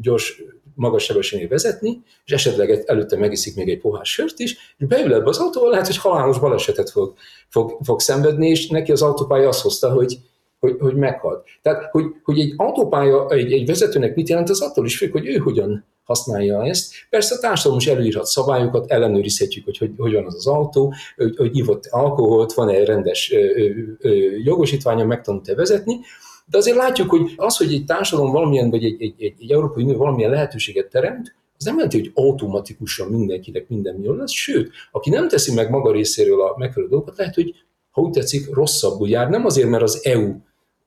[0.00, 0.42] gyors,
[0.74, 5.28] magas sebességnél vezetni, és esetleg előtte megiszik még egy pohár sört is, és beül ebbe
[5.28, 7.14] az autóval, lehet, hogy halálos balesetet fog,
[7.48, 10.18] fog, fog szenvedni, és neki az autópálya azt hozta, hogy,
[10.60, 11.46] hogy, hogy meghalt.
[11.62, 15.26] Tehát, hogy, hogy egy autópálya egy, egy vezetőnek mit jelent, az attól is függ, hogy
[15.26, 16.92] ő hogyan használja ezt.
[17.10, 21.56] Persze a társadalom is előírhat szabályokat, ellenőrizhetjük, hogy hogy, hogy az az autó, hogy, hogy
[21.56, 23.68] ivott alkoholt, van-e rendes ö,
[23.98, 24.08] ö,
[24.44, 26.00] jogosítványa, megtanult-e vezetni,
[26.46, 29.82] de azért látjuk, hogy az, hogy egy társadalom valamilyen, vagy egy, egy, egy, egy Európai
[29.82, 35.10] Unió valamilyen lehetőséget teremt, az nem jelenti, hogy automatikusan mindenkinek minden jól lesz, sőt, aki
[35.10, 37.54] nem teszi meg maga részéről a megfelelő dolgokat, lehet, hogy
[37.90, 40.34] ha úgy tetszik, rosszabbul jár, nem azért, mert az EU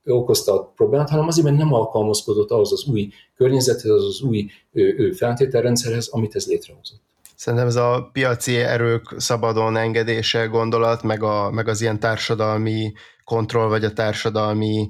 [0.05, 4.49] okozta a problémát, hanem azért, mert nem alkalmazkodott ahhoz az új környezethez, az az új
[5.15, 7.01] feltételrendszerhez, amit ez létrehozott.
[7.35, 13.67] Szerintem ez a piaci erők szabadon engedése gondolat, meg, a, meg az ilyen társadalmi kontroll,
[13.67, 14.89] vagy a társadalmi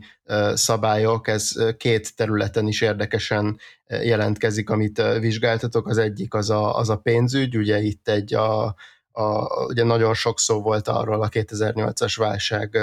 [0.53, 5.87] szabályok, ez két területen is érdekesen jelentkezik, amit vizsgáltatok.
[5.87, 8.75] Az egyik az a, az a pénzügy, ugye itt egy a,
[9.15, 12.77] a, ugye nagyon sok szó volt arról a 2008-as válság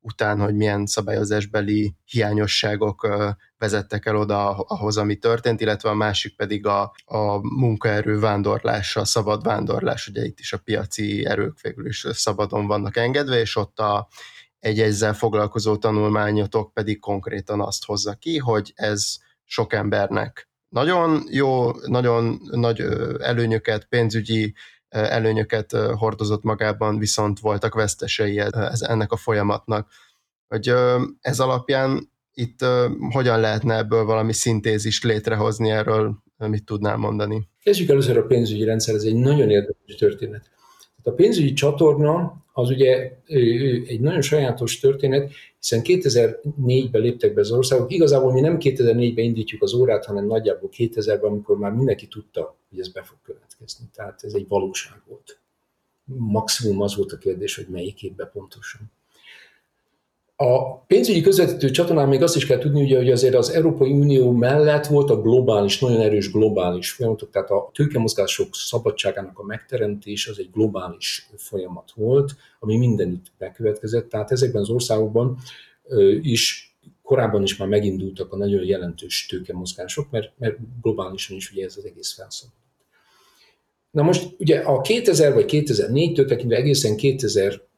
[0.00, 3.08] után, hogy milyen szabályozásbeli hiányosságok
[3.58, 9.04] vezettek el oda ahhoz, ami történt, illetve a másik pedig a, a munkaerő vándorlása, a
[9.04, 13.78] szabad vándorlás, ugye itt is a piaci erők végül is szabadon vannak engedve, és ott
[13.78, 14.08] a
[14.58, 21.70] egy ezzel foglalkozó tanulmányotok pedig konkrétan azt hozza ki, hogy ez sok embernek nagyon jó,
[21.86, 22.80] nagyon nagy
[23.18, 24.54] előnyöket, pénzügyi
[24.90, 28.42] előnyöket hordozott magában, viszont voltak vesztesei
[28.78, 29.88] ennek a folyamatnak.
[30.48, 30.72] Hogy
[31.20, 32.64] ez alapján itt
[33.10, 37.48] hogyan lehetne ebből valami szintézist létrehozni, erről mit tudnál mondani?
[37.62, 40.50] Kezdjük először a pénzügyi rendszer, ez egy nagyon érdekes történet.
[41.02, 43.12] A pénzügyi csatorna az ugye
[43.86, 47.92] egy nagyon sajátos történet, hiszen 2004-ben léptek be az országok.
[47.92, 52.80] Igazából mi nem 2004-ben indítjuk az órát, hanem nagyjából 2000-ben, amikor már mindenki tudta, hogy
[52.80, 53.84] ez be fog következni.
[53.94, 55.40] Tehát ez egy valóság volt.
[56.04, 58.80] Maximum az volt a kérdés, hogy melyik évben pontosan.
[60.42, 64.32] A pénzügyi közvetítő csatornán még azt is kell tudni, ugye, hogy azért az Európai Unió
[64.32, 70.38] mellett volt a globális, nagyon erős globális folyamatok, tehát a tőkemozgások szabadságának a megteremtés az
[70.38, 75.38] egy globális folyamat volt, ami mindenütt bekövetkezett, tehát ezekben az országokban
[76.22, 81.76] is korábban is már megindultak a nagyon jelentős tőkemozgások, mert, mert globálisan is ugye ez
[81.76, 82.62] az egész felszabadult.
[83.90, 87.68] Na most ugye a 2000 vagy 2004-től tekintve egészen 2000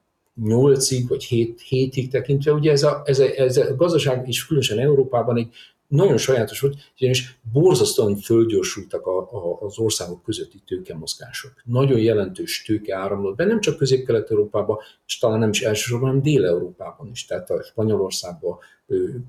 [0.40, 4.78] 8-ig vagy 7, 7-ig tekintve, ugye ez a, ez, a, ez a gazdaság is különösen
[4.78, 5.48] Európában egy
[5.92, 11.52] nagyon sajátos volt, ugyanis borzasztóan fölgyorsultak a, a, az országok közötti tőkemozgások.
[11.64, 17.08] Nagyon jelentős tőke áramlott be, nem csak Közép-Kelet-Európában, és talán nem is elsősorban, hanem Dél-Európában
[17.08, 18.58] is, tehát a Spanyolországban,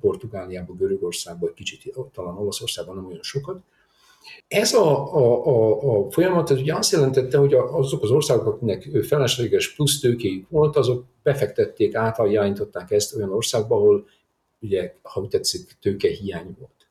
[0.02, 3.62] Portugáliában, Görögországban, kicsit talán Olaszországban nem olyan sokat,
[4.47, 8.89] ez a, a, a, a folyamat az ugye azt jelentette, hogy azok az országok, akiknek
[9.03, 14.07] felesleges plusz tőkéjük volt, azok befektették, átaljántották ezt olyan országba, ahol
[14.62, 16.88] ugye, ha úgy tetszik, tőke hiány volt.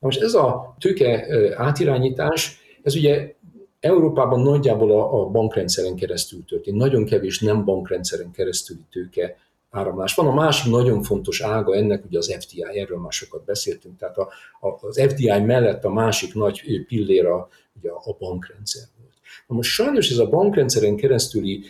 [0.00, 3.34] Na most ez a tőke átirányítás, ez ugye
[3.80, 6.76] Európában nagyjából a, a bankrendszeren keresztül történt.
[6.76, 9.36] Nagyon kevés nem bankrendszeren keresztüli tőke
[9.72, 10.14] áramlás.
[10.14, 14.18] Van a másik nagyon fontos ága ennek, ugye az FDI, erről már sokat beszéltünk, tehát
[14.18, 14.28] a,
[14.60, 19.12] a, az FDI mellett a másik nagy pillér a, ugye a bankrendszer volt.
[19.48, 21.64] Na most sajnos ez a bankrendszeren keresztüli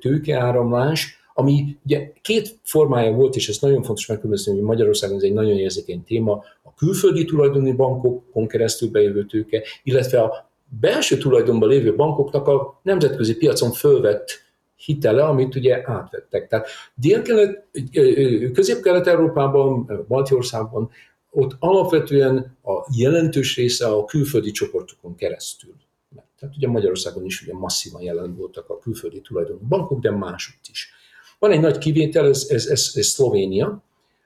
[0.00, 5.32] tőkeáramlás, ami ugye két formája volt, és ez nagyon fontos megkülönböztetni, hogy Magyarországon ez egy
[5.32, 11.94] nagyon érzékeny téma, a külföldi tulajdoni bankokon keresztül bejövő tőke, illetve a belső tulajdonban lévő
[11.94, 14.28] bankoknak a nemzetközi piacon fölvett
[14.84, 16.48] hitele, amit ugye átvettek.
[16.48, 17.66] Tehát dél-kelet,
[18.52, 20.90] közép-kelet-európában, Baltiországban
[21.30, 25.74] ott alapvetően a jelentős része a külföldi csoportokon keresztül.
[26.38, 30.92] Tehát ugye Magyarországon is ugye masszívan jelen voltak a külföldi tulajdonú bankok, de másutt is.
[31.38, 33.82] Van egy nagy kivétel, ez, ez, ez, ez Szlovénia,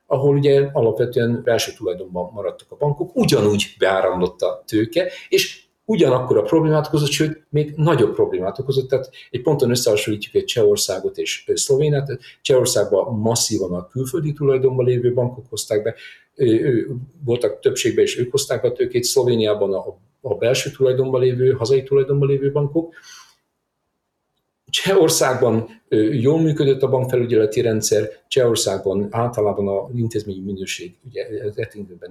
[0.06, 6.42] ahol ugye alapvetően belső tulajdonban maradtak a bankok, ugyanúgy beáramlott a tőke, és ugyanakkor a
[6.42, 8.88] problémát okozott, sőt, még nagyobb problémát okozott.
[8.88, 12.18] Tehát egy ponton összehasonlítjuk egy Csehországot és Szlovéniát.
[12.42, 15.94] Csehországban masszívan a külföldi tulajdonban lévő bankok hozták be,
[17.24, 22.28] voltak többségben, és ők hozták a tőkét, Szlovéniában a, a belső tulajdonban lévő, hazai tulajdonban
[22.28, 22.94] lévő bankok.
[24.70, 31.26] Csehországban jól működött a bankfelügyeleti rendszer, Csehországban általában a intézményi minőség ugye,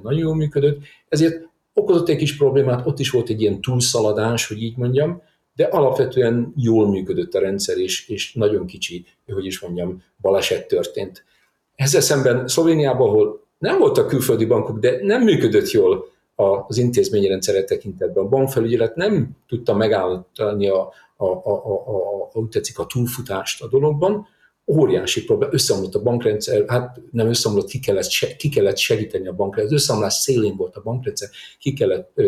[0.01, 4.61] nagyon jól működött, ezért okozott egy kis problémát, ott is volt egy ilyen túlszaladás, hogy
[4.61, 5.21] így mondjam,
[5.55, 11.23] de alapvetően jól működött a rendszer, és, és nagyon kicsi, hogy is mondjam, baleset történt.
[11.75, 16.05] Ezzel szemben Szlovéniában, ahol nem voltak külföldi bankok, de nem működött jól
[16.67, 18.23] az intézményi rendszere tekintetben.
[18.23, 23.67] A bankfelügyelet nem tudta megállítani a, a, a, a, a, a, tetszik, a túlfutást a
[23.67, 24.27] dologban,
[24.65, 29.75] óriási probléma, összeomlott a bankrendszer, hát nem összeomlott, ki kellett, ki kellett segíteni a bankrendszer,
[29.75, 32.21] az összeomlás szélén volt a bankrendszer, ki kellett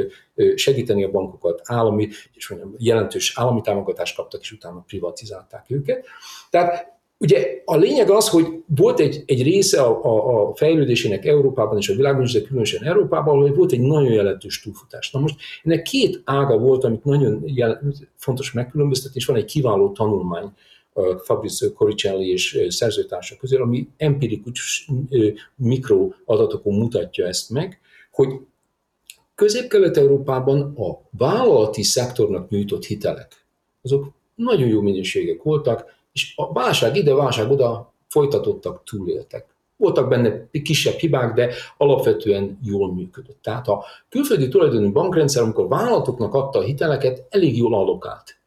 [0.56, 6.06] segíteni a bankokat, állami, és mondjam, jelentős állami támogatást kaptak, és utána privatizálták őket.
[6.50, 11.78] Tehát Ugye a lényeg az, hogy volt egy, egy része a, a, a fejlődésének Európában
[11.78, 15.12] és a világban de különösen Európában, hogy volt egy nagyon jelentős túlfutás.
[15.12, 17.82] Na most ennek két ága volt, amit nagyon jel,
[18.15, 20.52] fontos megkülönböztetni, és van egy kiváló tanulmány,
[21.23, 24.89] Fabrizio Coricelli és szerzőtársa közül, ami empirikus
[25.55, 27.79] mikroadatokon mutatja ezt meg,
[28.12, 28.29] hogy
[29.36, 33.45] Közép-Kelet-Európában a vállalati szektornak nyújtott hitelek,
[33.81, 39.45] azok nagyon jó minőségek voltak, és a válság ide, válság oda folytatottak, túléltek.
[39.77, 43.41] Voltak benne kisebb hibák, de alapvetően jól működött.
[43.41, 48.38] Tehát a külföldi tulajdonú bankrendszer, amikor vállalatoknak adta a hiteleket, elég jól allokált.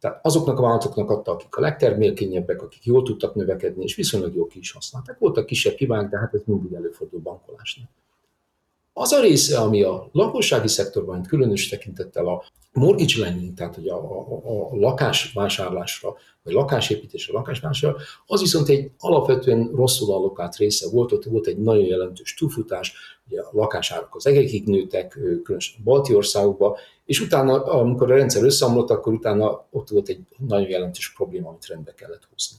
[0.00, 4.46] Tehát azoknak a vállalatoknak adta, akik a legtermékenyebbek, akik jól tudtak növekedni, és viszonylag jól
[4.46, 5.18] ki is használták.
[5.18, 7.88] Voltak kisebb hibák, de hát ez mindig előfordul bankolásnak.
[8.92, 13.96] Az a része, ami a lakossági szektorban, különös tekintettel a mortgage lending, tehát hogy a,
[13.96, 21.24] a, a lakásvásárlásra, vagy lakásépítésre, lakásvásárlásra, az viszont egy alapvetően rosszul allokált része volt, ott
[21.24, 22.92] volt egy nagyon jelentős túlfutás,
[23.28, 25.08] ugye a lakásárak az egekig nőttek,
[25.42, 30.20] különösen a balti országokban, és utána, amikor a rendszer összeomlott, akkor utána ott volt egy
[30.38, 32.56] nagyon jelentős probléma, amit rendbe kellett hozni.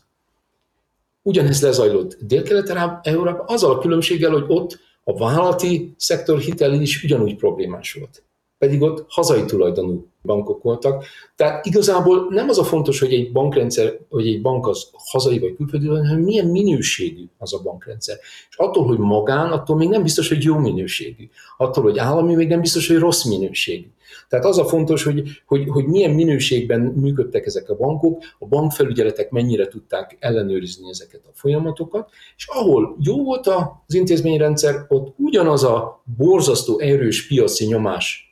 [1.22, 7.94] Ugyanez lezajlott Dél-Kelet-Európában, azzal a különbséggel, hogy ott a vállalati szektor hitel is ugyanúgy problémás
[7.94, 8.24] volt.
[8.62, 11.04] Pedig ott hazai tulajdonú bankok voltak.
[11.36, 15.56] Tehát igazából nem az a fontos, hogy egy bankrendszer, vagy egy bank az hazai vagy
[15.56, 18.17] külföldi, hanem milyen minőségű az a bankrendszer.
[18.50, 21.30] És attól, hogy magán, attól még nem biztos, hogy jó minőségű.
[21.58, 23.88] Attól, hogy állami, még nem biztos, hogy rossz minőségű.
[24.30, 29.30] Tehát az a fontos, hogy, hogy, hogy milyen minőségben működtek ezek a bankok, a bankfelügyeletek
[29.30, 36.04] mennyire tudták ellenőrizni ezeket a folyamatokat, és ahol jó volt az intézményrendszer, ott ugyanaz a
[36.17, 38.31] borzasztó erős piaci nyomás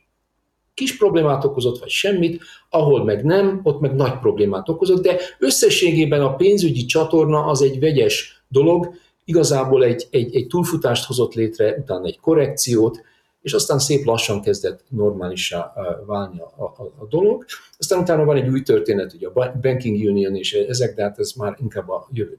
[0.80, 6.22] kis problémát okozott, vagy semmit, ahol meg nem, ott meg nagy problémát okozott, de összességében
[6.22, 12.06] a pénzügyi csatorna az egy vegyes dolog, igazából egy, egy, egy túlfutást hozott létre, utána
[12.06, 13.00] egy korrekciót,
[13.42, 15.72] és aztán szép lassan kezdett normálisá
[16.06, 17.44] válni a, a, a dolog.
[17.78, 21.32] Aztán utána van egy új történet, ugye a Banking Union és ezek, de hát ez
[21.32, 22.38] már inkább a jövő.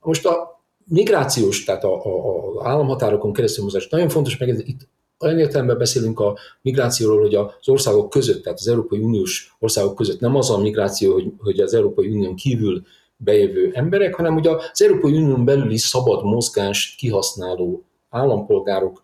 [0.00, 2.10] Most a migrációs, tehát a, a,
[2.58, 4.88] a államhatárokon keresztül mozgás nagyon fontos, meg itt
[5.20, 10.20] olyan értelemben beszélünk a migrációról, hogy az országok között, tehát az Európai Uniós országok között
[10.20, 12.82] nem az a migráció, hogy, hogy az Európai Unión kívül
[13.16, 19.02] bejövő emberek, hanem hogy az Európai Unión belüli szabad mozgást kihasználó állampolgárok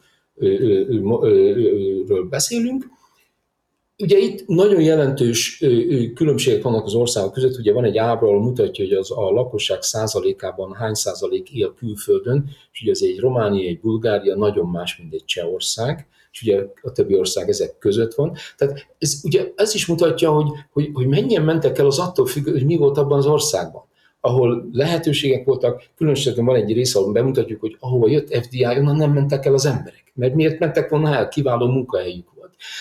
[2.07, 2.87] ről beszélünk.
[3.99, 5.65] Ugye itt nagyon jelentős
[6.15, 9.83] különbségek vannak az országok között, ugye van egy ábra, ahol mutatja, hogy az a lakosság
[9.83, 15.13] százalékában hány százalék él külföldön, és ugye ez egy Románia, egy Bulgária nagyon más, mint
[15.13, 18.37] egy Csehország, és ugye a többi ország ezek között van.
[18.57, 22.51] Tehát ez, ugye ez is mutatja, hogy, hogy, hogy mennyien mentek el az attól függ,
[22.51, 23.91] hogy mi volt abban az országban
[24.25, 29.13] ahol lehetőségek voltak, különösen van egy rész, ahol bemutatjuk, hogy ahova jött FDI, onnan nem
[29.13, 30.13] mentek el az emberek.
[30.15, 31.29] Mert miért mentek volna el?
[31.29, 32.32] Kiváló munkahelyük.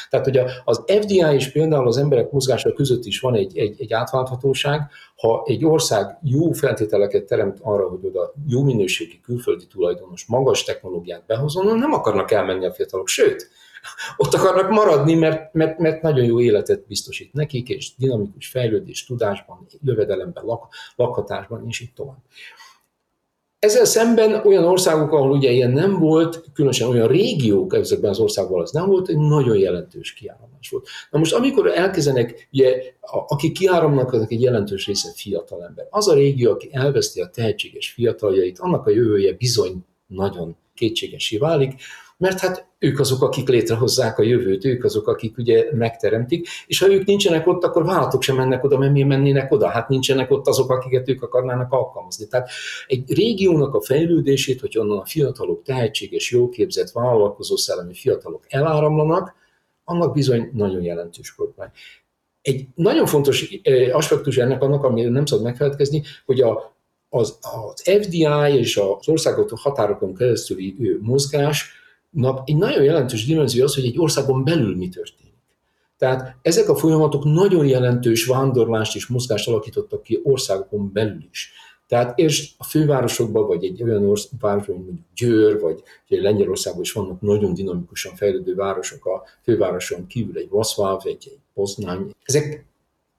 [0.09, 3.93] Tehát, hogy az FDI és például az emberek mozgása között is van egy, egy, egy
[3.93, 4.89] átválthatóság.
[5.15, 11.25] Ha egy ország jó feltételeket teremt arra, hogy oda jó minőségi külföldi tulajdonos, magas technológiát
[11.25, 13.07] behozon, nem akarnak elmenni a fiatalok.
[13.07, 13.49] Sőt,
[14.17, 19.67] ott akarnak maradni, mert, mert, mert nagyon jó életet biztosít nekik, és dinamikus fejlődés, tudásban,
[19.83, 22.19] jövedelemben, lak, lakhatásban, és így tovább.
[23.61, 28.61] Ezzel szemben olyan országok, ahol ugye ilyen nem volt, különösen olyan régiók ezekben az országokban
[28.61, 30.87] az nem volt, egy nagyon jelentős kiáramlás volt.
[31.11, 32.83] Na most amikor elkezdenek, ugye,
[33.27, 35.87] akik kiáramnak, azok egy jelentős része fiatal ember.
[35.89, 41.73] Az a régió, aki elveszti a tehetséges fiataljait, annak a jövője bizony nagyon kétségesé válik,
[42.21, 46.91] mert hát ők azok, akik létrehozzák a jövőt, ők azok, akik ugye megteremtik, és ha
[46.91, 49.67] ők nincsenek ott, akkor vállalatok sem mennek oda, mert miért mennének oda?
[49.67, 52.27] Hát nincsenek ott azok, akiket ők akarnának alkalmazni.
[52.27, 52.49] Tehát
[52.87, 59.35] egy régiónak a fejlődését, hogy onnan a fiatalok, tehetséges, jóképzett, vállalkozó szellemi fiatalok eláramlanak,
[59.83, 61.69] annak bizony nagyon jelentős kormány.
[62.41, 63.59] Egy nagyon fontos
[63.91, 66.75] aspektus ennek annak, amiről nem szabad megfelelkezni, hogy a,
[67.09, 70.75] az, az FDI és az országok határokon keresztüli
[72.11, 75.33] mozgásnak egy nagyon jelentős dimenzió az, hogy egy országon belül mi történik.
[75.97, 81.51] Tehát ezek a folyamatok nagyon jelentős vándorlást és mozgást alakítottak ki országokon belül is.
[81.87, 84.03] Tehát és a fővárosokban, vagy egy olyan
[84.39, 90.07] városban, mint mondjuk Győr, vagy egy Lengyelországban is vannak nagyon dinamikusan fejlődő városok a fővároson
[90.07, 92.11] kívül, egy Vaszváv, egy, egy Poznány.
[92.23, 92.65] Ezek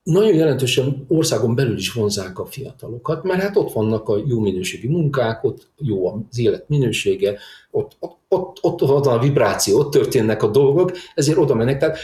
[0.03, 4.87] nagyon jelentősen országon belül is vonzák a fiatalokat, mert hát ott vannak a jó minőségi
[4.87, 7.37] munkák, ott jó az élet minősége,
[7.71, 11.79] ott, ott, ott, ott van a vibráció, ott történnek a dolgok, ezért oda mennek.
[11.79, 11.97] Tehát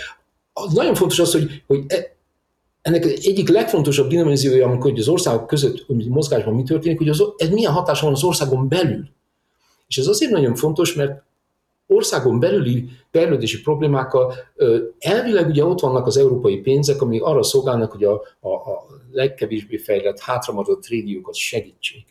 [0.54, 2.16] az nagyon fontos az, hogy, hogy e,
[2.82, 7.50] ennek egyik legfontosabb dimenziója, amikor az országok között hogy mozgásban mi történik, hogy az, ez
[7.50, 9.10] milyen hatása van az országon belül.
[9.88, 11.24] És ez azért nagyon fontos, mert
[11.90, 14.34] országon belüli fejlődési problémákkal
[15.00, 19.78] elvileg ugye ott vannak az európai pénzek, amik arra szolgálnak, hogy a, a, a legkevésbé
[19.78, 22.06] fejlett, hátramaradott régiókat segítsék.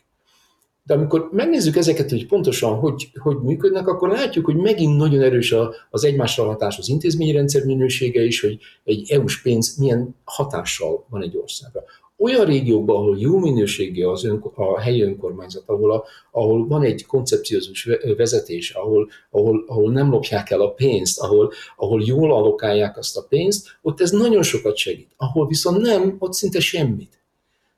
[0.83, 5.55] De amikor megnézzük ezeket, hogy pontosan hogy, hogy működnek, akkor látjuk, hogy megint nagyon erős
[5.89, 11.37] az egymásra hatás az intézményrendszer minősége is, hogy egy EU-s pénz milyen hatással van egy
[11.37, 11.83] országra
[12.19, 17.05] olyan régiókban, ahol jó minőségű az ön, a helyi önkormányzat, ahol, a, ahol van egy
[17.05, 23.17] koncepciózus vezetés, ahol, ahol, ahol nem lopják el a pénzt, ahol, ahol jól alokálják azt
[23.17, 25.09] a pénzt, ott ez nagyon sokat segít.
[25.17, 27.19] Ahol viszont nem, ott szinte semmit.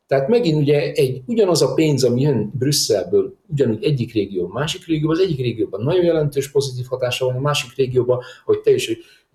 [0.07, 5.15] Tehát megint ugye egy, ugyanaz a pénz, ami jön Brüsszelből, ugyanúgy egyik régió, másik régióban,
[5.15, 8.71] az egyik régióban nagyon jelentős pozitív hatása van, a másik régióban, hogy te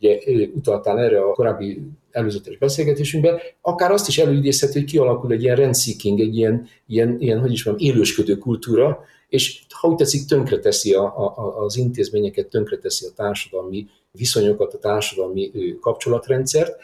[0.01, 0.18] ugye
[0.55, 6.20] utaltál erre a korábbi előzetes beszélgetésünkben, akár azt is előidézhet, hogy kialakul egy ilyen rendseeking,
[6.20, 11.05] egy ilyen, ilyen, ilyen hogy is mondjam, élősködő kultúra, és ha úgy tetszik, tönkreteszi a,
[11.05, 16.76] a, az intézményeket, tönkreteszi a társadalmi viszonyokat, a társadalmi kapcsolatrendszert.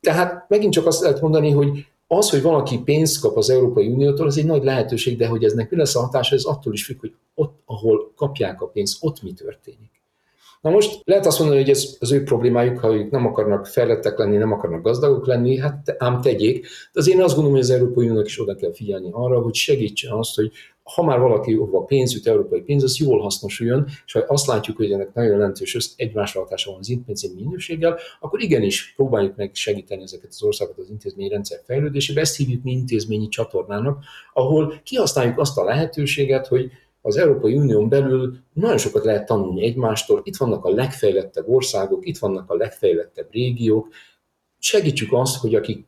[0.00, 4.26] Tehát megint csak azt lehet mondani, hogy az, hogy valaki pénzt kap az Európai Uniótól,
[4.26, 7.00] az egy nagy lehetőség, de hogy eznek mi lesz a hatása, ez attól is függ,
[7.00, 9.97] hogy ott, ahol kapják a pénzt, ott mi történik.
[10.60, 14.18] Na most lehet azt mondani, hogy ez az ő problémájuk, ha ők nem akarnak fejlettek
[14.18, 16.66] lenni, nem akarnak gazdagok lenni, hát ám tegyék.
[16.92, 19.54] De az én azt gondolom, hogy az Európai Uniónak is oda kell figyelni arra, hogy
[19.54, 20.52] segítse azt, hogy
[20.94, 24.92] ha már valaki hova pénz európai pénz, az jól hasznosuljon, és ha azt látjuk, hogy
[24.92, 30.28] ennek nagyon jelentős egymásra hatása van az intézmény minőséggel, akkor igenis próbáljuk meg segíteni ezeket
[30.30, 32.20] az országokat az intézményrendszer fejlődésébe.
[32.20, 36.70] Ezt hívjuk mi intézményi csatornának, ahol kihasználjuk azt a lehetőséget, hogy
[37.08, 40.20] az Európai Unión belül nagyon sokat lehet tanulni egymástól.
[40.24, 43.88] Itt vannak a legfejlettebb országok, itt vannak a legfejlettebb régiók.
[44.58, 45.86] Segítsük azt, hogy akik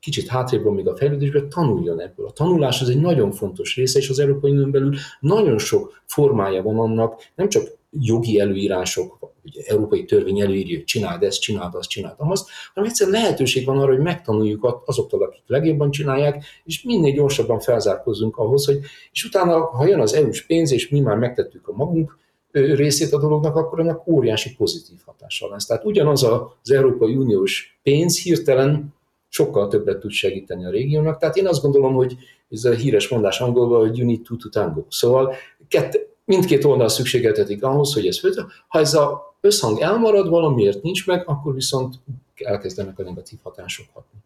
[0.00, 2.26] kicsit hátrébb van még a fejlődésben, tanuljon ebből.
[2.26, 6.62] A tanulás az egy nagyon fontos része, és az Európai Unión belül nagyon sok formája
[6.62, 11.88] van annak, nem csak jogi előírások, ugye európai törvény előírja, hogy csináld ezt, csináld azt,
[11.88, 17.12] csináld azt, hanem egyszerűen lehetőség van arra, hogy megtanuljuk azoktól, akik legjobban csinálják, és minél
[17.14, 18.78] gyorsabban felzárkozzunk ahhoz, hogy,
[19.12, 22.18] és utána, ha jön az EU-s pénz, és mi már megtettük a magunk
[22.50, 25.66] részét a dolognak, akkor ennek óriási pozitív hatással lesz.
[25.66, 28.94] Tehát ugyanaz az Európai Uniós pénz hirtelen
[29.28, 31.18] sokkal többet tud segíteni a régiónak.
[31.18, 32.16] Tehát én azt gondolom, hogy
[32.50, 34.84] ez a híres mondás angolban, hogy you need to, to tango.
[34.88, 35.34] Szóval
[35.68, 38.42] kett, mindkét oldal szükségeltetik ahhoz, hogy ez főző.
[38.68, 41.94] Ha ez a összhang elmarad, valamiért nincs meg, akkor viszont
[42.34, 44.18] elkezdenek a negatív hatások hatni.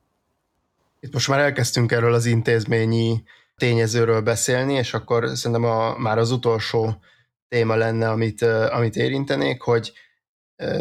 [1.00, 3.22] Itt most már elkezdtünk erről az intézményi
[3.56, 7.00] tényezőről beszélni, és akkor szerintem a, már az utolsó
[7.48, 9.92] téma lenne, amit, amit érintenék, hogy,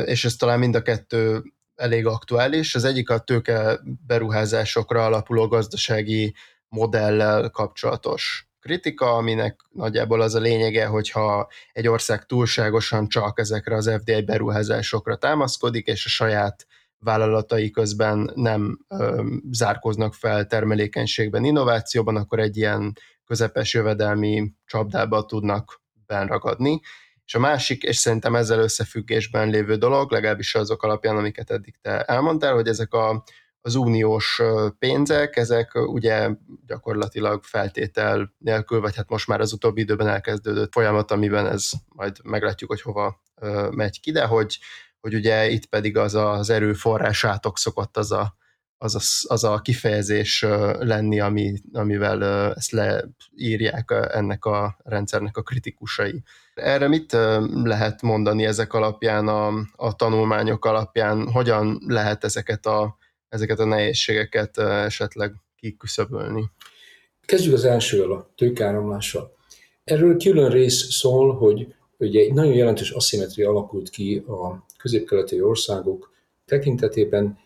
[0.05, 1.43] és ez talán mind a kettő
[1.75, 2.75] elég aktuális.
[2.75, 6.33] Az egyik a tőke beruházásokra alapuló gazdasági
[6.67, 13.91] modellel kapcsolatos kritika, aminek nagyjából az a lényege, hogyha egy ország túlságosan csak ezekre az
[14.01, 16.67] FDI beruházásokra támaszkodik, és a saját
[16.99, 25.81] vállalatai közben nem ö, zárkoznak fel termelékenységben, innovációban, akkor egy ilyen közepes jövedelmi csapdába tudnak
[26.05, 26.79] benragadni.
[27.25, 32.03] És a másik, és szerintem ezzel összefüggésben lévő dolog, legalábbis azok alapján, amiket eddig te
[32.03, 33.23] elmondtál, hogy ezek a,
[33.69, 34.41] az uniós
[34.79, 36.29] pénzek, ezek ugye
[36.67, 42.17] gyakorlatilag feltétel nélkül, vagy hát most már az utóbbi időben elkezdődött folyamat, amiben ez majd
[42.23, 43.21] meglátjuk, hogy hova
[43.69, 44.59] megy ki, de hogy,
[45.01, 48.37] hogy ugye itt pedig az az erőforrás átok szokott az a
[48.81, 50.45] az a, az a kifejezés
[50.79, 56.23] lenni, ami, amivel ezt leírják ennek a rendszernek a kritikusai.
[56.53, 57.11] Erre mit
[57.63, 62.97] lehet mondani ezek alapján, a, a tanulmányok alapján, hogyan lehet ezeket a,
[63.29, 66.43] ezeket a nehézségeket esetleg kiküszöbölni?
[67.21, 69.35] Kezdjük az elsővel, a tőkáramlással.
[69.83, 76.11] Erről külön rész szól, hogy ugye egy nagyon jelentős aszimetria alakult ki a közép-keleti országok
[76.45, 77.37] tekintetében,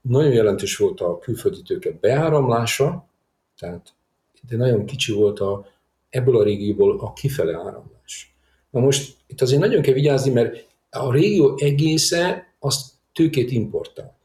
[0.00, 3.08] nagyon jelentős volt a külföldi tőke beáramlása,
[3.58, 3.94] tehát
[4.48, 5.66] de nagyon kicsi volt a,
[6.10, 8.34] ebből a régióból a kifele áramlás.
[8.70, 14.17] Na most itt azért nagyon kell vigyázni, mert a régió egésze azt tőkét importál.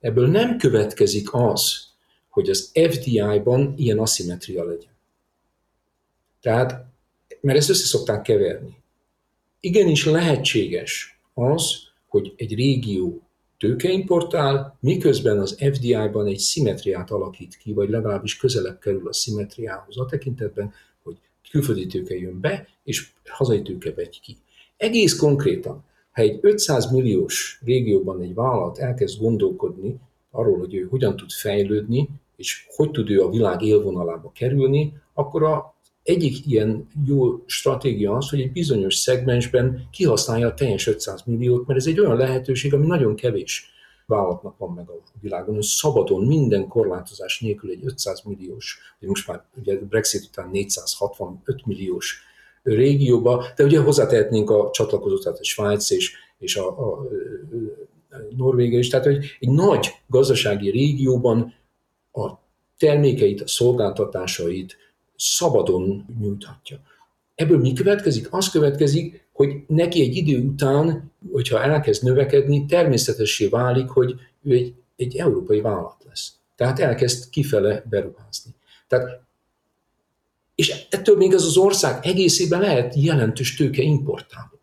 [0.00, 1.86] Ebből nem következik az,
[2.28, 4.96] hogy az FDI-ban ilyen aszimetria legyen.
[6.40, 6.84] Tehát,
[7.40, 8.76] mert ezt össze szokták keverni.
[9.60, 11.76] Igenis lehetséges az,
[12.06, 13.22] hogy egy régió
[13.58, 20.06] tőkeimportál, miközben az FDI-ban egy szimetriát alakít ki, vagy legalábbis közelebb kerül a szimetriához a
[20.06, 20.72] tekintetben,
[21.02, 21.16] hogy
[21.50, 24.36] külföldi tőke jön be, és hazai tőke vegy ki.
[24.76, 25.84] Egész konkrétan,
[26.18, 29.96] ha egy 500 milliós régióban egy vállalat elkezd gondolkodni
[30.30, 35.42] arról, hogy ő hogyan tud fejlődni, és hogy tud ő a világ élvonalába kerülni, akkor
[35.42, 41.66] a egyik ilyen jó stratégia az, hogy egy bizonyos szegmensben kihasználja a teljes 500 milliót,
[41.66, 43.70] mert ez egy olyan lehetőség, ami nagyon kevés
[44.06, 49.28] vállalatnak van meg a világon, hogy szabadon, minden korlátozás nélkül egy 500 milliós, vagy most
[49.28, 52.22] már ugye Brexit után 465 milliós
[52.62, 57.08] régióba, de ugye hozzátehetnénk a csatlakozót, tehát a Svájc és, és a, a,
[58.36, 61.54] Norvégia is, tehát hogy egy nagy gazdasági régióban
[62.12, 62.30] a
[62.78, 64.76] termékeit, a szolgáltatásait,
[65.16, 66.80] szabadon nyújthatja.
[67.34, 68.32] Ebből mi következik?
[68.32, 74.74] Az következik, hogy neki egy idő után, hogyha elkezd növekedni, természetessé válik, hogy ő egy,
[74.96, 76.32] egy európai vállalat lesz.
[76.56, 78.54] Tehát elkezd kifele beruházni.
[78.88, 79.20] Tehát,
[80.58, 84.60] és ettől még ez az ország egészében lehet jelentős tőke importáló.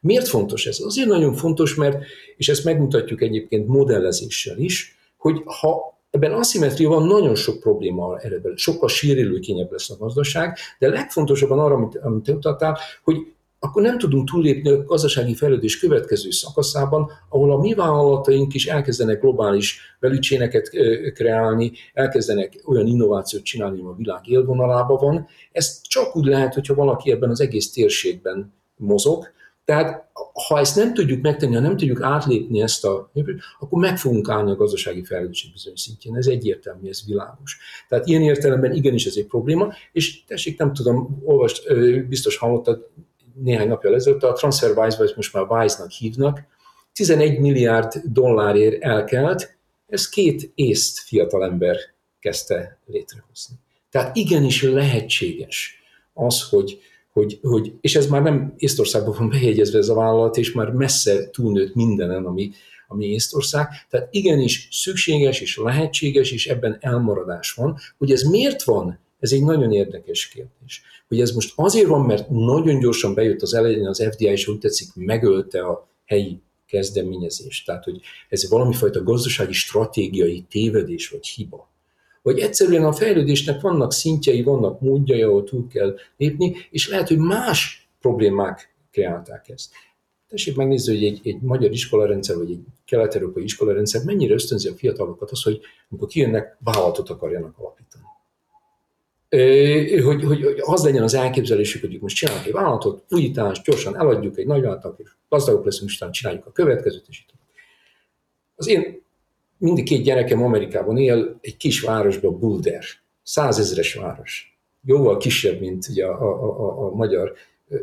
[0.00, 0.80] Miért fontos ez?
[0.80, 2.04] Azért nagyon fontos, mert,
[2.36, 8.56] és ezt megmutatjuk egyébként modellezéssel is, hogy ha Ebben aszimetria van, nagyon sok probléma eredben,
[8.56, 13.16] sokkal sérülőkényebb lesz a gazdaság, de legfontosabban arra, amit, amit te mutattál, hogy
[13.66, 19.20] akkor nem tudunk túllépni a gazdasági fejlődés következő szakaszában, ahol a mi vállalataink is elkezdenek
[19.20, 20.70] globális velügycséneket
[21.14, 25.26] kreálni, elkezdenek olyan innovációt csinálni, ami a világ élvonalában van.
[25.52, 30.04] Ez csak úgy lehet, hogyha valaki ebben az egész térségben mozog, tehát
[30.48, 33.10] ha ezt nem tudjuk megtenni, ha nem tudjuk átlépni ezt a
[33.58, 36.16] akkor meg fogunk állni a gazdasági fejlődés bizonyos szintjén.
[36.16, 37.58] Ez egyértelmű, ez világos.
[37.88, 41.74] Tehát ilyen értelemben igenis ez egy probléma, és tessék, nem tudom, olvast,
[42.08, 42.88] biztos hallottad
[43.42, 46.42] néhány napja ezelőtt, a TransferWise, vagy most már Wise-nak hívnak,
[46.92, 49.56] 11 milliárd dollárért elkelt,
[49.86, 51.76] ez két észt fiatalember
[52.18, 53.56] kezdte létrehozni.
[53.90, 55.82] Tehát igenis lehetséges
[56.14, 56.78] az, hogy,
[57.12, 61.30] hogy, hogy, és ez már nem Észtországban van bejegyezve ez a vállalat, és már messze
[61.30, 62.50] túlnőtt mindenen, ami,
[62.88, 63.68] ami Észtország.
[63.90, 67.78] Tehát igenis szükséges és lehetséges, és ebben elmaradás van.
[67.98, 70.82] Hogy ez miért van, ez egy nagyon érdekes kérdés.
[71.08, 74.58] Hogy ez most azért van, mert nagyon gyorsan bejött az elején az FDI, és úgy
[74.58, 77.66] tetszik, megölte a helyi kezdeményezést.
[77.66, 81.74] Tehát, hogy ez valami fajta gazdasági stratégiai tévedés vagy hiba
[82.26, 87.18] vagy egyszerűen a fejlődésnek vannak szintjei, vannak módjai, ahol túl kell lépni, és lehet, hogy
[87.18, 89.72] más problémák kreálták ezt.
[90.28, 95.30] Tessék megnézni, hogy egy, egy magyar iskolarendszer, vagy egy kelet-európai iskolarendszer mennyire ösztönzi a fiatalokat
[95.30, 95.60] az, hogy
[95.90, 98.04] amikor kijönnek, vállalatot akarjanak alapítani.
[100.02, 104.38] Hogy, hogy, hogy az legyen az elképzelésük, hogy most csinálunk egy vállalatot, újítást, gyorsan eladjuk
[104.38, 107.34] egy nagyvállalatot, és gazdagok leszünk, és csináljuk a következőt, és itt.
[108.54, 109.02] Az én
[109.58, 112.84] mindig két gyerekem Amerikában él, egy kis városban, Boulder,
[113.22, 114.58] százezres város.
[114.84, 117.32] Jóval kisebb, mint ugye a, a, a, a magyar,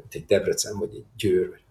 [0.09, 1.49] egy Debrecen, vagy egy Győr.
[1.49, 1.61] Vagy.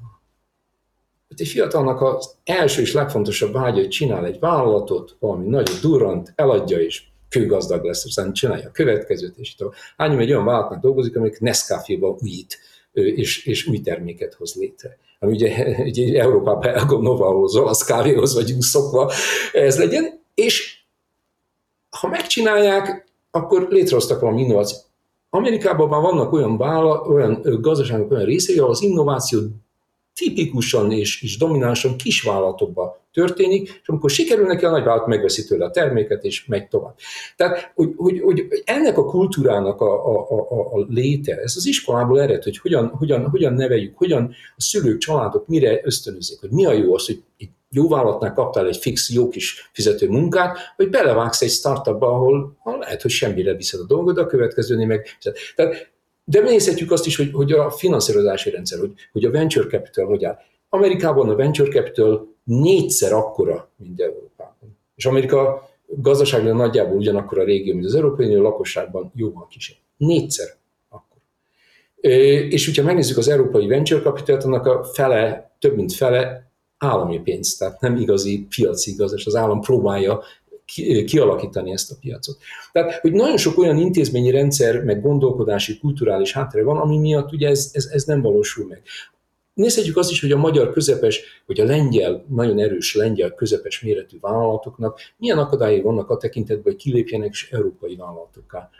[1.37, 6.79] Egy fiatalnak az első és legfontosabb vágya, hogy csinál egy vállalatot, valami nagyon durant, eladja,
[6.79, 7.03] és
[7.33, 12.17] kőgazdag lesz, aztán csinálja a következőt, és itt hányom egy olyan vállalatnak dolgozik, amelyik Nescafé-ban
[12.21, 12.59] újít,
[12.93, 14.99] és, és új terméket hoz létre.
[15.19, 19.13] Ami ugye, ugye Európában Elgo Novahoz, olasz kávéhoz vagyunk szokva,
[19.53, 20.81] ez legyen, és
[21.91, 24.85] ha megcsinálják, akkor létrehoztak valami innovációt.
[25.31, 29.41] Amerikában már vannak olyan, vála, olyan gazdaságok, olyan részei, ahol az innováció
[30.15, 35.71] tipikusan és, és dominánsan kisvállalatokban történik, és amikor sikerül neki, a nagyvállalat megveszi tőle a
[35.71, 36.95] terméket, és megy tovább.
[37.37, 42.21] Tehát, hogy, hogy, hogy ennek a kultúrának a, a, a, a léte, ez az iskolából
[42.21, 46.73] ered, hogy hogyan, hogyan, hogyan neveljük, hogyan a szülők, családok mire ösztönözik, hogy mi a
[46.73, 51.43] jó az, hogy egy jó vállalatnál kaptál egy fix, jó kis fizető munkát, hogy belevágsz
[51.43, 55.19] egy startupba, ahol, ahol lehet, hogy semmire viszed a dolgod, a következőnél meg...
[55.55, 55.92] Tehát,
[56.25, 60.25] de nézhetjük azt is, hogy, hogy a finanszírozási rendszer, hogy, hogy a venture capital hogy
[60.25, 60.39] áll.
[60.69, 64.79] Amerikában a venture capital négyszer akkora, mint Európában.
[64.95, 69.77] És Amerika gazdaságban nagyjából ugyanakkor a régió, mint az Európai Unió lakosságban jóval kisebb.
[69.97, 70.49] Négyszer
[70.89, 71.19] akkor.
[72.49, 77.57] És hogyha megnézzük az európai venture capital annak a fele, több mint fele állami pénz,
[77.57, 80.23] tehát nem igazi piaci igazás, az állam próbálja
[81.07, 82.37] kialakítani ezt a piacot.
[82.73, 87.49] Tehát, hogy nagyon sok olyan intézményi rendszer, meg gondolkodási, kulturális háttere van, ami miatt ugye
[87.49, 88.83] ez, ez, ez nem valósul meg.
[89.55, 94.17] Nézhetjük azt is, hogy a magyar közepes, vagy a lengyel, nagyon erős lengyel közepes méretű
[94.21, 98.71] vállalatoknak milyen akadályai vannak a tekintetben, hogy kilépjenek és európai vállalatokká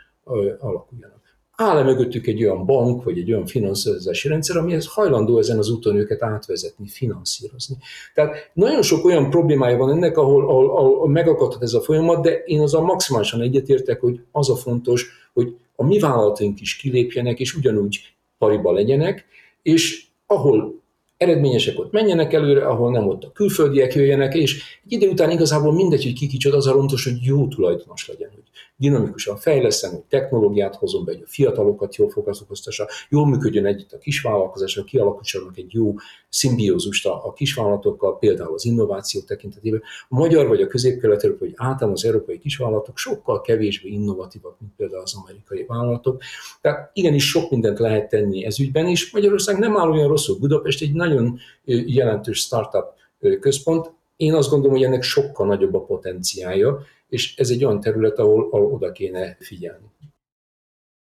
[0.59, 1.21] alakuljanak.
[1.55, 5.95] Áll-e mögöttük egy olyan bank, vagy egy olyan finanszírozási rendszer, amihez hajlandó ezen az úton
[5.95, 7.77] őket átvezetni, finanszírozni.
[8.13, 12.43] Tehát nagyon sok olyan problémája van ennek, ahol, ahol, ahol megakadhat ez a folyamat, de
[12.45, 17.55] én azzal maximálisan egyetértek, hogy az a fontos, hogy a mi vállalataink is kilépjenek, és
[17.55, 17.99] ugyanúgy
[18.37, 19.25] pariba legyenek,
[19.61, 20.81] és ahol
[21.17, 25.73] eredményesek ott menjenek előre, ahol nem ott a külföldiek jöjjenek, és egy idő után igazából
[25.73, 28.43] mindegy, hogy ki kicsoda, az a fontos, hogy jó tulajdonos legyen, hogy
[28.83, 33.97] dinamikusan fejleszem, hogy technológiát hozom be, hogy a fiatalokat jól foglalkoztassa, jól működjön együtt a
[33.97, 35.95] kisvállalkozás, hogy kialakítsanak egy jó
[36.29, 39.81] szimbiózust a kisvállalatokkal, például az innováció tekintetében.
[40.09, 45.01] A magyar vagy a közép-kelet vagy általában az európai kisvállalatok sokkal kevésbé innovatívak, mint például
[45.01, 46.21] az amerikai vállalatok.
[46.61, 50.37] Tehát igenis sok mindent lehet tenni ez ügyben, és Magyarország nem áll olyan rosszul.
[50.39, 51.39] Budapest egy nagyon
[51.85, 52.85] jelentős startup
[53.39, 56.79] központ, én azt gondolom, hogy ennek sokkal nagyobb a potenciája,
[57.13, 59.91] és ez egy olyan terület, ahol, ahol oda kéne figyelni.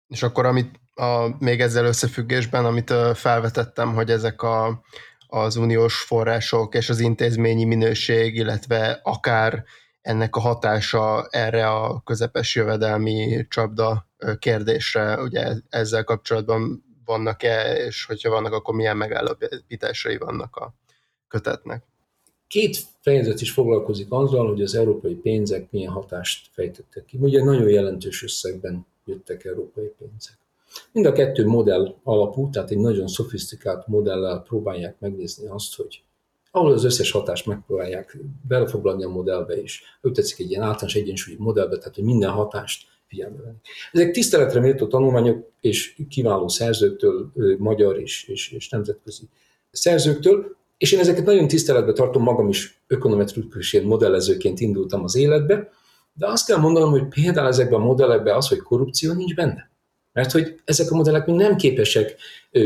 [0.08, 4.82] És akkor amit a, még ezzel összefüggésben, amit felvetettem, hogy ezek a,
[5.28, 9.64] az uniós források és az intézményi minőség, illetve akár
[10.02, 18.30] ennek a hatása erre a közepes jövedelmi csapda kérdésre, ugye ezzel kapcsolatban vannak-e, és hogyha
[18.30, 20.74] vannak, akkor milyen megállapításai vannak a
[21.28, 21.91] kötetnek?
[22.52, 27.18] Két fejezet is foglalkozik azzal, hogy az európai pénzek milyen hatást fejtettek ki.
[27.22, 30.38] Ugye nagyon jelentős összegben jöttek európai pénzek.
[30.92, 36.04] Mind a kettő modell alapú, tehát egy nagyon szofisztikált modellel próbálják megnézni azt, hogy
[36.52, 39.84] ahol az összes hatást megpróbálják belefoglalni a modellbe is.
[40.02, 43.38] Úgy tetszik egy ilyen általános egyensúlyi modellbe, tehát hogy minden hatást figyelme.
[43.92, 49.24] Ezek tiszteletre méltó tanulmányok és kiváló szerzőktől, magyar és, és, és nemzetközi
[49.72, 55.70] szerzőktől, és én ezeket nagyon tiszteletbe tartom, magam is ökonometrikusként, modellezőként indultam az életbe,
[56.14, 59.70] de azt kell mondanom, hogy például ezekben a modellekben az, hogy korrupció nincs benne.
[60.14, 62.16] Mert hogy ezek a modellek még nem képesek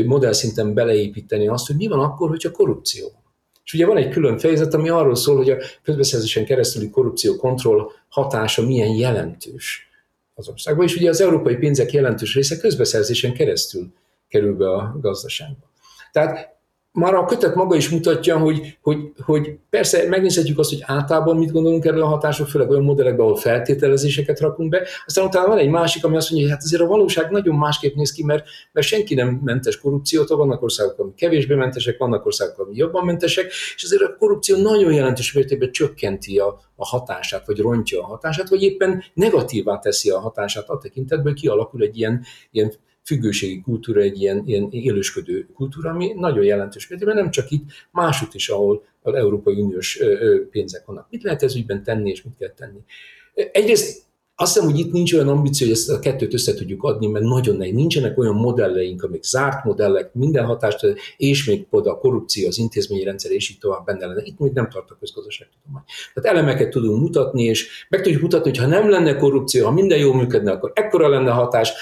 [0.06, 3.22] modellszinten beleépíteni azt, hogy mi van akkor, hogyha korrupció van.
[3.64, 7.90] És ugye van egy külön fejezet, ami arról szól, hogy a közbeszerzésen keresztüli korrupció kontroll
[8.08, 9.88] hatása milyen jelentős
[10.34, 13.92] az országban, és ugye az európai pénzek jelentős része közbeszerzésen keresztül
[14.28, 15.70] kerül be a gazdaságba.
[16.12, 16.55] Tehát
[16.96, 21.52] már a kötet maga is mutatja, hogy, hogy, hogy persze megnézhetjük azt, hogy általában mit
[21.52, 24.86] gondolunk erről a hatásról, főleg olyan modellekben, ahol feltételezéseket rakunk be.
[25.06, 27.94] Aztán utána van egy másik, ami azt mondja, hogy hát azért a valóság nagyon másképp
[27.94, 32.58] néz ki, mert, mert senki nem mentes korrupciótól, vannak országok, ami kevésbé mentesek, vannak országok,
[32.58, 37.58] ami jobban mentesek, és azért a korrupció nagyon jelentős mértékben csökkenti a, a hatását, vagy
[37.58, 42.72] rontja a hatását, vagy éppen negatívá teszi a hatását a tekintetben, kialakul egy ilyen, ilyen
[43.06, 48.34] függőségi kultúra egy ilyen, ilyen élősködő kultúra, ami nagyon jelentős mértékben, nem csak itt, másút
[48.34, 49.98] is, ahol az Európai Uniós
[50.50, 51.06] pénzek vannak.
[51.10, 52.78] Mit lehet ez ügyben tenni, és mit kell tenni?
[53.52, 54.04] Egyrészt
[54.38, 57.24] azt hiszem, hogy itt nincs olyan ambíció, hogy ezt a kettőt össze tudjuk adni, mert
[57.24, 57.74] nagyon nehéz.
[57.74, 60.86] Nincsenek olyan modelleink, amik zárt modellek, minden hatást,
[61.16, 64.22] és még oda a korrupció, az intézményi rendszer, és így tovább benne lenne.
[64.24, 65.82] Itt még nem tart a közgazdaságtudomány.
[66.14, 69.98] Tehát elemeket tudunk mutatni, és meg tudjuk mutatni, hogy ha nem lenne korrupció, ha minden
[69.98, 71.72] jól működne, akkor ekkora lenne hatás,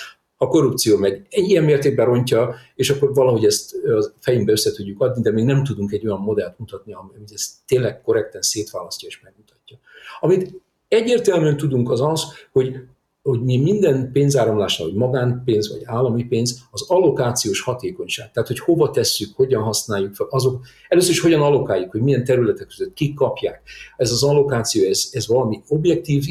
[0.44, 5.00] a korrupció meg egy ilyen mértékben rontja, és akkor valahogy ezt a fejünkbe össze tudjuk
[5.00, 9.20] adni, de még nem tudunk egy olyan modellt mutatni, ami ezt tényleg korrekten szétválasztja és
[9.20, 9.78] megmutatja.
[10.20, 10.52] Amit
[10.88, 12.76] egyértelműen tudunk az az, hogy
[13.22, 18.30] hogy mi minden pénzáramlásnál, hogy magánpénz vagy állami pénz, az allokációs hatékonyság.
[18.30, 22.66] Tehát, hogy hova tesszük, hogyan használjuk fel, azok, először is hogyan allokáljuk, hogy milyen területek
[22.66, 23.62] között kik kapják.
[23.96, 26.24] Ez az allokáció, ez, ez valami objektív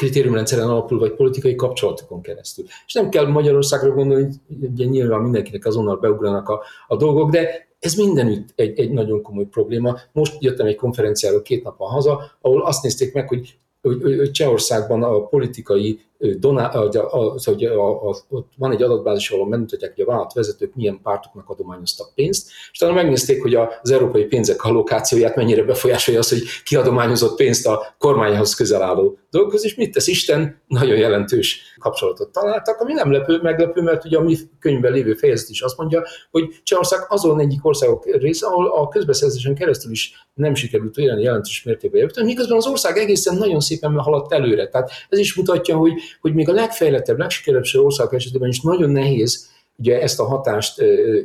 [0.00, 2.64] kritériumrendszeren alapul, vagy politikai kapcsolatokon keresztül.
[2.86, 4.28] És nem kell Magyarországra gondolni,
[4.60, 9.44] ugye nyilván mindenkinek azonnal beugranak a, a dolgok, de ez mindenütt egy, egy nagyon komoly
[9.44, 9.98] probléma.
[10.12, 15.02] Most jöttem egy konferenciáról két napon haza, ahol azt nézték meg, hogy hogy, hogy Csehországban
[15.02, 16.00] a politikai
[16.38, 16.70] donál,
[17.10, 21.48] az, hogy a, a, ott van egy adatbázis, ahol megmutatják, hogy a vállalatvezetők milyen pártoknak
[21.48, 26.76] adományoztak pénzt, és talán megnézték, hogy az európai pénzek allokációját mennyire befolyásolja az, hogy ki
[26.76, 32.80] adományozott pénzt a kormányhoz közel álló dolgokhoz, és mit tesz Isten, nagyon jelentős kapcsolatot találtak,
[32.80, 36.60] ami nem lepő, meglepő, mert ugye a mi könyvben lévő fejezet is azt mondja, hogy
[36.62, 42.00] Csehország azon egyik országok része, ahol a közbeszerzésen keresztül is nem sikerült olyan jelentős mértékben
[42.00, 44.68] javítani, miközben az ország egészen nagyon szépen haladt előre.
[44.68, 49.48] Tehát ez is mutatja, hogy, hogy még a legfejlettebb, legsikeresebb országok esetében is nagyon nehéz
[49.76, 50.82] ugye ezt a hatást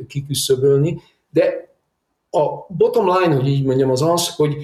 [0.08, 1.74] kiküszöbölni, de
[2.30, 4.54] a bottom line, hogy így mondjam, az az, hogy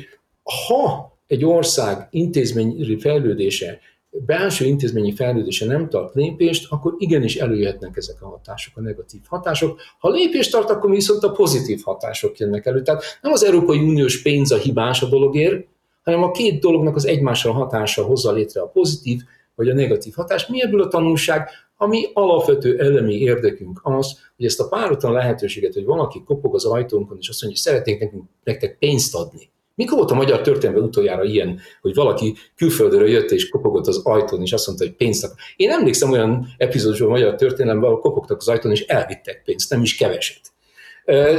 [0.66, 3.78] ha egy ország intézményi fejlődése,
[4.10, 9.80] belső intézményi fejlődése nem tart lépést, akkor igenis előjöhetnek ezek a hatások, a negatív hatások.
[9.98, 12.82] Ha lépést tart, akkor viszont a pozitív hatások jönnek elő.
[12.82, 15.66] Tehát nem az Európai Uniós pénz a hibás a dologért,
[16.02, 19.20] hanem a két dolognak az egymásra hatása hozza létre a pozitív
[19.54, 20.48] vagy a negatív hatást.
[20.48, 21.48] Mi ebből a tanulság?
[21.76, 27.16] Ami alapvető elemi érdekünk az, hogy ezt a páratlan lehetőséget, hogy valaki kopog az ajtónkon,
[27.20, 31.24] és azt mondja, hogy szeretnénk nekünk, nektek pénzt adni, mikor volt a magyar történelemben utoljára
[31.24, 35.36] ilyen, hogy valaki külföldről jött és kopogott az ajtón, és azt mondta, hogy pénzt akar.
[35.56, 39.82] Én emlékszem olyan epizódusban a magyar történelemben, ahol kopogtak az ajtón, és elvittek pénzt, nem
[39.82, 40.40] is keveset.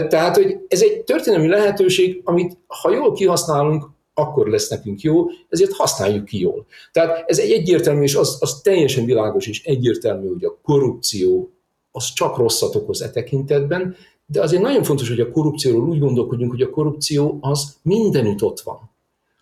[0.09, 5.73] Tehát, hogy ez egy történelmi lehetőség, amit ha jól kihasználunk, akkor lesz nekünk jó, ezért
[5.73, 6.65] használjuk ki jól.
[6.91, 11.51] Tehát ez egy egyértelmű, és az, az teljesen világos és egyértelmű, hogy a korrupció
[11.91, 13.95] az csak rosszat okoz e tekintetben,
[14.25, 18.59] de azért nagyon fontos, hogy a korrupcióról úgy gondolkodjunk, hogy a korrupció az mindenütt ott
[18.59, 18.91] van.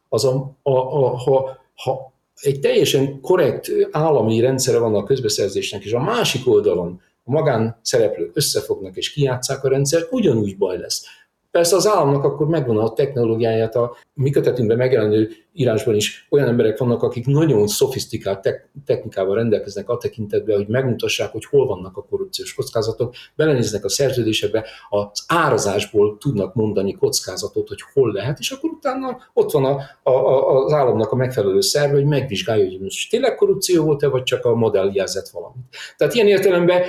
[0.10, 2.12] Az a, a, a, ha, ha
[2.42, 8.96] egy teljesen korrekt állami rendszere van a közbeszerzésnek, és a másik oldalon a magánszereplők összefognak
[8.96, 11.06] és kijátszák a rendszert, ugyanúgy baj lesz.
[11.52, 16.78] Persze az államnak akkor megvan a technológiáját, a mi kötetünkben megjelenő írásban is olyan emberek
[16.78, 22.54] vannak, akik nagyon szofisztikált technikával rendelkeznek a tekintetben, hogy megmutassák, hogy hol vannak a korrupciós
[22.54, 29.18] kockázatok, belenéznek a szerződésekbe, az árazásból tudnak mondani kockázatot, hogy hol lehet, és akkor utána
[29.34, 33.84] ott van a, a, az államnak a megfelelő szerve, hogy megvizsgálja, hogy most tényleg korrupció
[33.84, 35.66] volt-e, vagy csak a modell jelzett valamit.
[35.98, 36.84] Tehát ilyen értelemben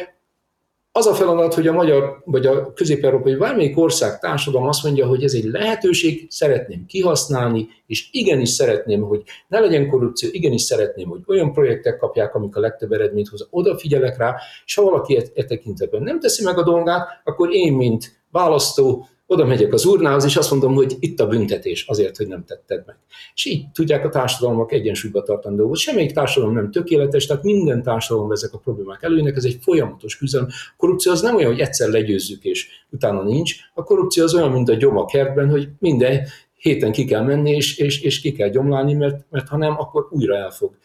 [0.94, 5.24] az a feladat, hogy a magyar vagy a közép-európai bármelyik ország társadalom azt mondja, hogy
[5.24, 11.20] ez egy lehetőség, szeretném kihasználni, és igenis szeretném, hogy ne legyen korrupció, igenis szeretném, hogy
[11.26, 14.36] olyan projektek kapják, amik a legtöbb eredményt hoz, odafigyelek rá,
[14.66, 19.06] és ha valaki e, e tekintetben nem teszi meg a dolgát, akkor én, mint választó,
[19.32, 22.82] oda megyek az urnához, és azt mondom, hogy itt a büntetés azért, hogy nem tetted
[22.86, 22.96] meg.
[23.34, 25.76] És így tudják a társadalmak egyensúlyba tartani dolgot.
[25.76, 30.48] Semmelyik társadalom nem tökéletes, tehát minden társadalom ezek a problémák előjönnek, ez egy folyamatos küzdelem.
[30.48, 33.54] A korrupció az nem olyan, hogy egyszer legyőzzük, és utána nincs.
[33.74, 37.50] A korrupció az olyan, mint a gyom a kertben, hogy minden héten ki kell menni,
[37.50, 40.76] és, és, és ki kell gyomlálni, mert, mert ha nem, akkor újra el fog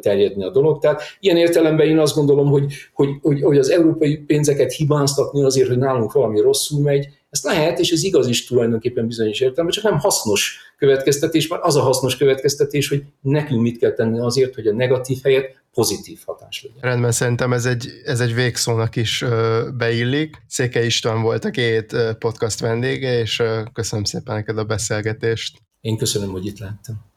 [0.00, 0.78] terjedni a dolog.
[0.78, 5.68] Tehát ilyen értelemben én azt gondolom, hogy, hogy, hogy, hogy az európai pénzeket hibáztatni azért,
[5.68, 9.84] hogy nálunk valami rosszul megy, ezt lehet, és ez igaz is tulajdonképpen bizonyos értelemben, csak
[9.84, 14.66] nem hasznos következtetés, mert az a hasznos következtetés, hogy nekünk mit kell tenni azért, hogy
[14.66, 16.90] a negatív helyet pozitív hatás legyen.
[16.90, 20.36] Rendben, szerintem ez egy, ez egy végszónak is ö, beillik.
[20.46, 25.58] Széke István volt a két podcast vendége, és ö, köszönöm szépen neked a beszélgetést.
[25.80, 27.09] Én köszönöm, hogy itt láttam.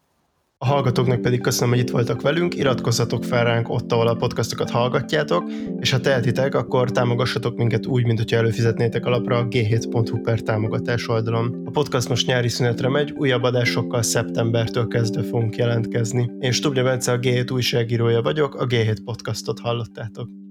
[0.64, 4.70] A hallgatóknak pedig köszönöm, hogy itt voltak velünk, iratkozzatok fel ránk ott, ahol a podcastokat
[4.70, 5.43] hallgatjátok,
[5.80, 11.07] és ha tehetitek, akkor támogassatok minket úgy, mint hogyha előfizetnétek alapra a g7.hu per támogatás
[11.07, 11.61] oldalon.
[11.66, 16.32] A podcast most nyári szünetre megy, újabb adásokkal szeptembertől kezdve fogunk jelentkezni.
[16.39, 20.43] Én Stubnya Bence a G7 újságírója vagyok, a G7 podcastot hallottátok.